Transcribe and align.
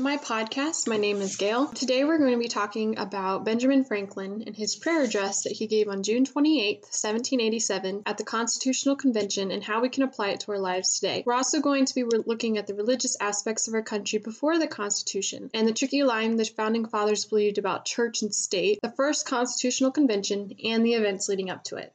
to 0.00 0.04
my 0.04 0.16
podcast. 0.16 0.88
My 0.88 0.96
name 0.96 1.20
is 1.20 1.36
Gail. 1.36 1.66
Today 1.66 2.04
we're 2.04 2.16
going 2.16 2.32
to 2.32 2.38
be 2.38 2.48
talking 2.48 2.98
about 2.98 3.44
Benjamin 3.44 3.84
Franklin 3.84 4.44
and 4.46 4.56
his 4.56 4.74
prayer 4.74 5.02
address 5.02 5.42
that 5.42 5.52
he 5.52 5.66
gave 5.66 5.88
on 5.88 6.02
June 6.02 6.24
28, 6.24 6.76
1787, 6.84 8.04
at 8.06 8.16
the 8.16 8.24
Constitutional 8.24 8.96
Convention 8.96 9.50
and 9.50 9.62
how 9.62 9.82
we 9.82 9.90
can 9.90 10.02
apply 10.02 10.30
it 10.30 10.40
to 10.40 10.52
our 10.52 10.58
lives 10.58 10.98
today. 10.98 11.22
We're 11.26 11.34
also 11.34 11.60
going 11.60 11.84
to 11.84 11.94
be 11.94 12.04
looking 12.04 12.56
at 12.56 12.66
the 12.66 12.74
religious 12.74 13.14
aspects 13.20 13.68
of 13.68 13.74
our 13.74 13.82
country 13.82 14.18
before 14.18 14.58
the 14.58 14.66
Constitution 14.66 15.50
and 15.52 15.68
the 15.68 15.74
tricky 15.74 16.02
line 16.02 16.36
the 16.36 16.46
founding 16.46 16.86
fathers 16.86 17.26
believed 17.26 17.58
about 17.58 17.84
church 17.84 18.22
and 18.22 18.34
state, 18.34 18.78
the 18.80 18.92
first 18.92 19.26
Constitutional 19.26 19.90
Convention, 19.90 20.54
and 20.64 20.82
the 20.82 20.94
events 20.94 21.28
leading 21.28 21.50
up 21.50 21.62
to 21.64 21.76
it. 21.76 21.92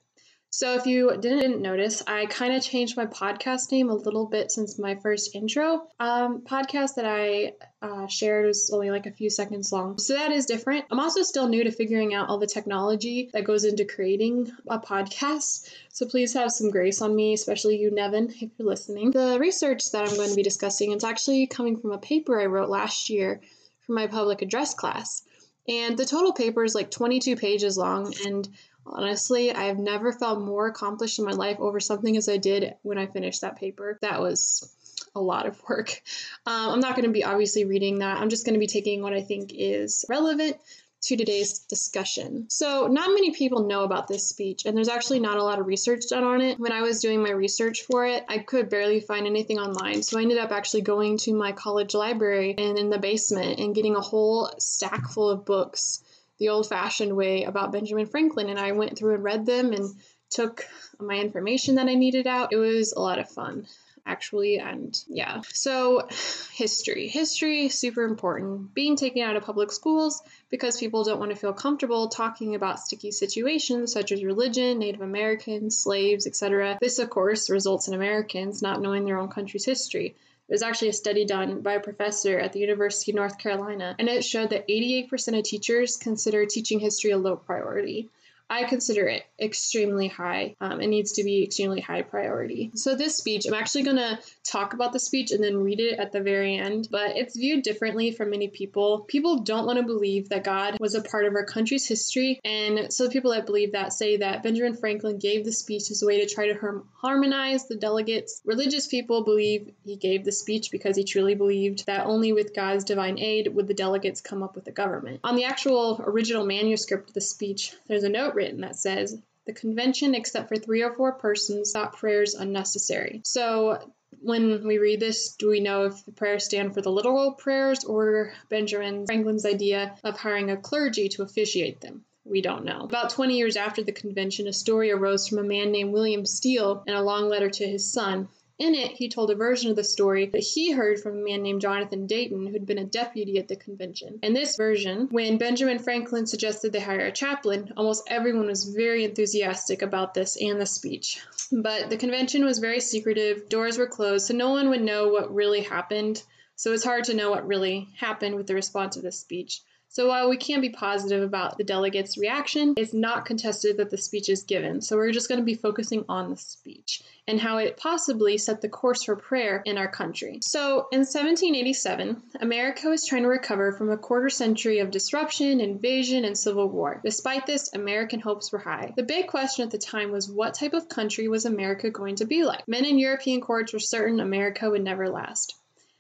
So, 0.57 0.75
if 0.75 0.85
you 0.85 1.17
didn't 1.19 1.61
notice, 1.61 2.01
I 2.07 2.27
kind 2.27 2.53
of 2.53 2.63
changed 2.63 2.95
my 2.95 3.07
podcast 3.07 3.73
name 3.73 3.89
a 3.89 3.93
little 3.93 4.25
bit 4.25 4.53
since 4.53 4.79
my 4.79 4.95
first 4.95 5.35
intro 5.35 5.89
um, 5.99 6.43
podcast 6.43 6.95
that 6.95 7.03
I 7.05 7.55
uh, 7.81 8.07
shared 8.07 8.45
was 8.45 8.69
only 8.73 8.89
like 8.89 9.05
a 9.05 9.11
few 9.11 9.29
seconds 9.29 9.73
long. 9.73 9.97
So, 9.97 10.13
that 10.13 10.31
is 10.31 10.45
different. 10.45 10.85
I'm 10.89 11.01
also 11.01 11.23
still 11.23 11.49
new 11.49 11.65
to 11.65 11.71
figuring 11.71 12.13
out 12.13 12.29
all 12.29 12.37
the 12.37 12.47
technology 12.47 13.29
that 13.33 13.43
goes 13.43 13.65
into 13.65 13.83
creating 13.83 14.49
a 14.69 14.79
podcast. 14.79 15.69
So, 15.91 16.05
please 16.05 16.33
have 16.35 16.53
some 16.53 16.71
grace 16.71 17.01
on 17.01 17.13
me, 17.13 17.33
especially 17.33 17.75
you, 17.77 17.91
Nevin, 17.91 18.29
if 18.29 18.49
you're 18.57 18.69
listening. 18.69 19.11
The 19.11 19.37
research 19.37 19.91
that 19.91 20.07
I'm 20.07 20.15
going 20.15 20.29
to 20.29 20.35
be 20.37 20.41
discussing 20.41 20.93
is 20.93 21.03
actually 21.03 21.47
coming 21.47 21.75
from 21.75 21.91
a 21.91 21.97
paper 21.97 22.39
I 22.39 22.45
wrote 22.45 22.69
last 22.69 23.09
year 23.09 23.41
for 23.81 23.91
my 23.91 24.07
public 24.07 24.41
address 24.41 24.73
class. 24.73 25.21
And 25.67 25.97
the 25.97 26.05
total 26.05 26.31
paper 26.31 26.63
is 26.63 26.75
like 26.75 26.91
22 26.91 27.35
pages 27.35 27.77
long, 27.77 28.13
and 28.25 28.47
Honestly, 28.85 29.53
I 29.53 29.65
have 29.65 29.79
never 29.79 30.13
felt 30.13 30.41
more 30.41 30.67
accomplished 30.67 31.19
in 31.19 31.25
my 31.25 31.31
life 31.31 31.59
over 31.59 31.79
something 31.79 32.15
as 32.17 32.29
I 32.29 32.37
did 32.37 32.75
when 32.83 32.97
I 32.97 33.07
finished 33.07 33.41
that 33.41 33.57
paper. 33.57 33.97
That 34.01 34.21
was 34.21 34.71
a 35.15 35.21
lot 35.21 35.45
of 35.45 35.61
work. 35.67 36.01
Um, 36.47 36.73
I'm 36.73 36.79
not 36.79 36.95
going 36.95 37.07
to 37.07 37.11
be 37.11 37.23
obviously 37.23 37.65
reading 37.65 37.99
that. 37.99 38.19
I'm 38.19 38.29
just 38.29 38.45
going 38.45 38.53
to 38.53 38.59
be 38.59 38.67
taking 38.67 39.01
what 39.01 39.13
I 39.13 39.23
think 39.23 39.51
is 39.51 40.05
relevant 40.07 40.57
to 41.01 41.17
today's 41.17 41.57
discussion. 41.57 42.45
So, 42.49 42.85
not 42.85 43.09
many 43.09 43.31
people 43.31 43.65
know 43.65 43.83
about 43.83 44.07
this 44.07 44.27
speech, 44.27 44.65
and 44.65 44.77
there's 44.77 44.87
actually 44.87 45.19
not 45.19 45.37
a 45.37 45.43
lot 45.43 45.59
of 45.59 45.65
research 45.65 46.07
done 46.09 46.23
on 46.23 46.41
it. 46.41 46.59
When 46.59 46.71
I 46.71 46.83
was 46.83 46.99
doing 46.99 47.23
my 47.23 47.31
research 47.31 47.81
for 47.81 48.05
it, 48.05 48.25
I 48.29 48.37
could 48.37 48.69
barely 48.69 48.99
find 48.99 49.25
anything 49.25 49.57
online. 49.57 50.03
So, 50.03 50.19
I 50.19 50.21
ended 50.21 50.37
up 50.37 50.51
actually 50.51 50.81
going 50.81 51.17
to 51.19 51.33
my 51.33 51.51
college 51.51 51.95
library 51.95 52.53
and 52.57 52.77
in 52.77 52.91
the 52.91 52.99
basement 52.99 53.59
and 53.59 53.73
getting 53.73 53.95
a 53.95 54.01
whole 54.01 54.51
stack 54.59 55.09
full 55.09 55.29
of 55.31 55.45
books 55.45 56.03
the 56.39 56.49
old 56.49 56.67
fashioned 56.67 57.15
way 57.15 57.43
about 57.43 57.71
Benjamin 57.71 58.05
Franklin. 58.05 58.49
And 58.49 58.59
I 58.59 58.73
went 58.73 58.97
through 58.97 59.15
and 59.15 59.23
read 59.23 59.45
them 59.45 59.73
and 59.73 59.89
took 60.29 60.65
my 60.99 61.15
information 61.15 61.75
that 61.75 61.87
I 61.87 61.95
needed 61.95 62.27
out. 62.27 62.51
It 62.51 62.57
was 62.57 62.93
a 62.93 63.01
lot 63.01 63.19
of 63.19 63.29
fun 63.29 63.67
actually 64.05 64.59
and 64.59 65.03
yeah 65.07 65.41
so 65.47 66.07
history 66.53 67.07
history 67.07 67.69
super 67.69 68.03
important 68.03 68.73
being 68.73 68.95
taken 68.95 69.23
out 69.23 69.35
of 69.35 69.43
public 69.43 69.71
schools 69.71 70.21
because 70.51 70.77
people 70.77 71.03
don't 71.03 71.19
want 71.19 71.31
to 71.31 71.37
feel 71.37 71.53
comfortable 71.53 72.07
talking 72.07 72.53
about 72.53 72.79
sticky 72.79 73.11
situations 73.11 73.91
such 73.91 74.11
as 74.11 74.23
religion 74.23 74.77
native 74.77 75.01
americans 75.01 75.77
slaves 75.77 76.27
etc 76.27 76.77
this 76.81 76.99
of 76.99 77.09
course 77.09 77.49
results 77.49 77.87
in 77.87 77.95
americans 77.95 78.61
not 78.61 78.79
knowing 78.81 79.05
their 79.05 79.17
own 79.17 79.29
country's 79.29 79.65
history 79.65 80.15
there's 80.47 80.61
actually 80.61 80.89
a 80.89 80.93
study 80.93 81.25
done 81.25 81.61
by 81.61 81.73
a 81.73 81.79
professor 81.79 82.37
at 82.37 82.53
the 82.53 82.59
University 82.59 83.11
of 83.11 83.15
North 83.15 83.37
Carolina, 83.37 83.95
and 83.97 84.07
it 84.07 84.23
showed 84.23 84.51
that 84.51 84.67
88% 84.67 85.37
of 85.37 85.43
teachers 85.43 85.97
consider 85.97 86.45
teaching 86.45 86.79
history 86.79 87.11
a 87.11 87.17
low 87.17 87.35
priority. 87.35 88.09
I 88.49 88.65
consider 88.65 89.07
it 89.07 89.23
extremely 89.39 90.07
high. 90.07 90.55
Um, 90.61 90.79
it 90.79 90.87
needs 90.87 91.13
to 91.13 91.23
be 91.23 91.43
extremely 91.43 91.81
high 91.81 92.03
priority. 92.03 92.71
So, 92.75 92.95
this 92.95 93.17
speech, 93.17 93.45
I'm 93.47 93.53
actually 93.53 93.83
going 93.83 93.97
to 93.97 94.19
talk 94.43 94.73
about 94.73 94.93
the 94.93 94.99
speech 94.99 95.31
and 95.31 95.43
then 95.43 95.57
read 95.57 95.79
it 95.79 95.99
at 95.99 96.11
the 96.11 96.21
very 96.21 96.55
end, 96.57 96.87
but 96.91 97.17
it's 97.17 97.35
viewed 97.35 97.63
differently 97.63 98.11
from 98.11 98.29
many 98.29 98.47
people. 98.47 98.99
People 98.99 99.39
don't 99.39 99.65
want 99.65 99.79
to 99.79 99.85
believe 99.85 100.29
that 100.29 100.43
God 100.43 100.77
was 100.79 100.93
a 100.93 101.01
part 101.01 101.25
of 101.25 101.33
our 101.33 101.45
country's 101.45 101.87
history. 101.87 102.39
And 102.45 102.93
so, 102.93 103.09
people 103.09 103.31
that 103.31 103.47
believe 103.47 103.71
that 103.71 103.93
say 103.93 104.17
that 104.17 104.43
Benjamin 104.43 104.75
Franklin 104.75 105.17
gave 105.17 105.43
the 105.43 105.51
speech 105.51 105.89
as 105.89 106.03
a 106.03 106.05
way 106.05 106.23
to 106.23 106.33
try 106.33 106.47
to 106.47 106.83
harmonize 106.93 107.67
the 107.67 107.75
delegates. 107.75 108.41
Religious 108.45 108.85
people 108.87 109.23
believe 109.23 109.71
he 109.83 109.95
gave 109.95 110.23
the 110.23 110.31
speech 110.31 110.69
because 110.71 110.95
he 110.95 111.03
truly 111.03 111.33
believed 111.33 111.87
that 111.87 112.05
only 112.05 112.31
with 112.31 112.55
God's 112.55 112.83
divine 112.83 113.17
aid 113.17 113.47
would 113.47 113.67
the 113.67 113.73
delegates 113.73 114.21
come 114.21 114.43
up 114.43 114.55
with 114.55 114.67
a 114.67 114.71
government. 114.71 115.19
On 115.23 115.35
the 115.35 115.45
actual 115.45 116.01
original 116.05 116.45
manuscript 116.45 117.09
of 117.09 117.13
the 117.15 117.21
speech, 117.21 117.73
there's 117.87 118.03
a 118.03 118.09
note 118.09 118.34
written 118.35 118.61
that 118.61 118.75
says, 118.75 119.17
the 119.45 119.53
convention, 119.53 120.15
except 120.15 120.49
for 120.49 120.57
three 120.57 120.83
or 120.83 120.93
four 120.93 121.13
persons, 121.13 121.71
thought 121.71 121.93
prayers 121.93 122.33
unnecessary. 122.33 123.21
So 123.23 123.79
when 124.21 124.65
we 124.65 124.79
read 124.79 124.99
this, 124.99 125.35
do 125.35 125.49
we 125.49 125.59
know 125.59 125.85
if 125.85 126.03
the 126.05 126.11
prayers 126.11 126.45
stand 126.45 126.73
for 126.73 126.81
the 126.81 126.91
literal 126.91 127.33
prayers 127.33 127.83
or 127.83 128.33
Benjamin 128.49 129.05
Franklin's 129.05 129.45
idea 129.45 129.95
of 130.03 130.17
hiring 130.17 130.49
a 130.49 130.57
clergy 130.57 131.09
to 131.09 131.23
officiate 131.23 131.81
them? 131.81 132.03
We 132.23 132.41
don't 132.41 132.65
know. 132.65 132.79
About 132.79 133.11
20 133.11 133.37
years 133.37 133.55
after 133.55 133.83
the 133.83 133.91
convention, 133.91 134.47
a 134.47 134.53
story 134.53 134.91
arose 134.91 135.27
from 135.27 135.37
a 135.37 135.43
man 135.43 135.71
named 135.71 135.93
William 135.93 136.25
Steele 136.25 136.83
in 136.87 136.95
a 136.95 137.03
long 137.03 137.29
letter 137.29 137.51
to 137.51 137.67
his 137.67 137.91
son, 137.91 138.29
in 138.57 138.73
it, 138.73 138.91
he 138.91 139.09
told 139.09 139.31
a 139.31 139.35
version 139.35 139.69
of 139.69 139.75
the 139.75 139.83
story 139.83 140.27
that 140.27 140.39
he 140.39 140.71
heard 140.71 140.99
from 140.99 141.17
a 141.17 141.23
man 141.23 141.43
named 141.43 141.61
Jonathan 141.61 142.07
Dayton, 142.07 142.47
who'd 142.47 142.65
been 142.65 142.77
a 142.77 142.85
deputy 142.85 143.37
at 143.37 143.47
the 143.47 143.55
convention. 143.55 144.19
In 144.23 144.33
this 144.33 144.55
version, 144.55 145.07
when 145.11 145.37
Benjamin 145.37 145.79
Franklin 145.79 146.25
suggested 146.25 146.71
they 146.71 146.79
hire 146.79 146.99
a 146.99 147.11
chaplain, 147.11 147.73
almost 147.75 148.07
everyone 148.07 148.47
was 148.47 148.63
very 148.63 149.03
enthusiastic 149.03 149.81
about 149.81 150.13
this 150.13 150.37
and 150.39 150.59
the 150.59 150.65
speech. 150.65 151.19
But 151.51 151.89
the 151.89 151.97
convention 151.97 152.45
was 152.45 152.59
very 152.59 152.79
secretive, 152.79 153.49
doors 153.49 153.77
were 153.77 153.87
closed, 153.87 154.27
so 154.27 154.33
no 154.33 154.51
one 154.51 154.69
would 154.69 154.81
know 154.81 155.09
what 155.09 155.33
really 155.33 155.61
happened. 155.61 156.23
So 156.55 156.71
it's 156.71 156.85
hard 156.85 157.03
to 157.05 157.13
know 157.13 157.31
what 157.31 157.47
really 157.47 157.89
happened 157.97 158.35
with 158.35 158.47
the 158.47 158.55
response 158.55 158.95
of 158.95 159.03
this 159.03 159.19
speech. 159.19 159.61
So 159.89 160.09
while 160.09 160.29
we 160.29 160.37
can 160.37 160.59
be 160.59 160.69
positive 160.69 161.23
about 161.23 161.57
the 161.57 161.63
delegates' 161.63 162.17
reaction, 162.17 162.73
it's 162.75 162.93
not 162.93 163.25
contested 163.25 163.77
that 163.77 163.89
the 163.89 163.97
speech 163.97 164.27
is 164.27 164.43
given. 164.43 164.81
So 164.81 164.97
we're 164.97 165.11
just 165.11 165.29
going 165.29 165.39
to 165.39 165.45
be 165.45 165.53
focusing 165.53 166.03
on 166.09 166.29
the 166.29 166.35
speech 166.35 167.01
and 167.27 167.39
how 167.39 167.57
it 167.57 167.77
possibly 167.77 168.37
set 168.37 168.61
the 168.61 168.69
course 168.69 169.03
for 169.03 169.15
prayer 169.15 169.63
in 169.65 169.77
our 169.77 169.87
country. 169.87 170.39
So 170.41 170.87
in 170.91 170.99
1787, 170.99 172.21
America 172.41 172.89
was 172.89 173.05
trying 173.05 173.23
to 173.23 173.29
recover 173.29 173.71
from 173.71 173.89
a 173.89 173.97
quarter 173.97 174.29
century 174.29 174.79
of 174.79 174.91
disruption, 174.91 175.61
invasion, 175.61 176.25
and 176.25 176.37
civil 176.37 176.69
war. 176.69 176.99
Despite 177.03 177.45
this, 177.45 177.73
American 177.73 178.19
hopes 178.19 178.51
were 178.51 178.59
high. 178.59 178.93
The 178.95 179.03
big 179.03 179.27
question 179.27 179.63
at 179.63 179.71
the 179.71 179.77
time 179.77 180.11
was 180.11 180.29
what 180.29 180.55
type 180.55 180.73
of 180.73 180.89
country 180.89 181.27
was 181.27 181.45
America 181.45 181.89
going 181.89 182.17
to 182.17 182.25
be 182.25 182.43
like? 182.43 182.67
Men 182.67 182.85
in 182.85 182.99
European 182.99 183.41
courts 183.41 183.73
were 183.73 183.79
certain 183.79 184.19
America 184.19 184.69
would 184.69 184.83
never 184.83 185.09
last. 185.09 185.55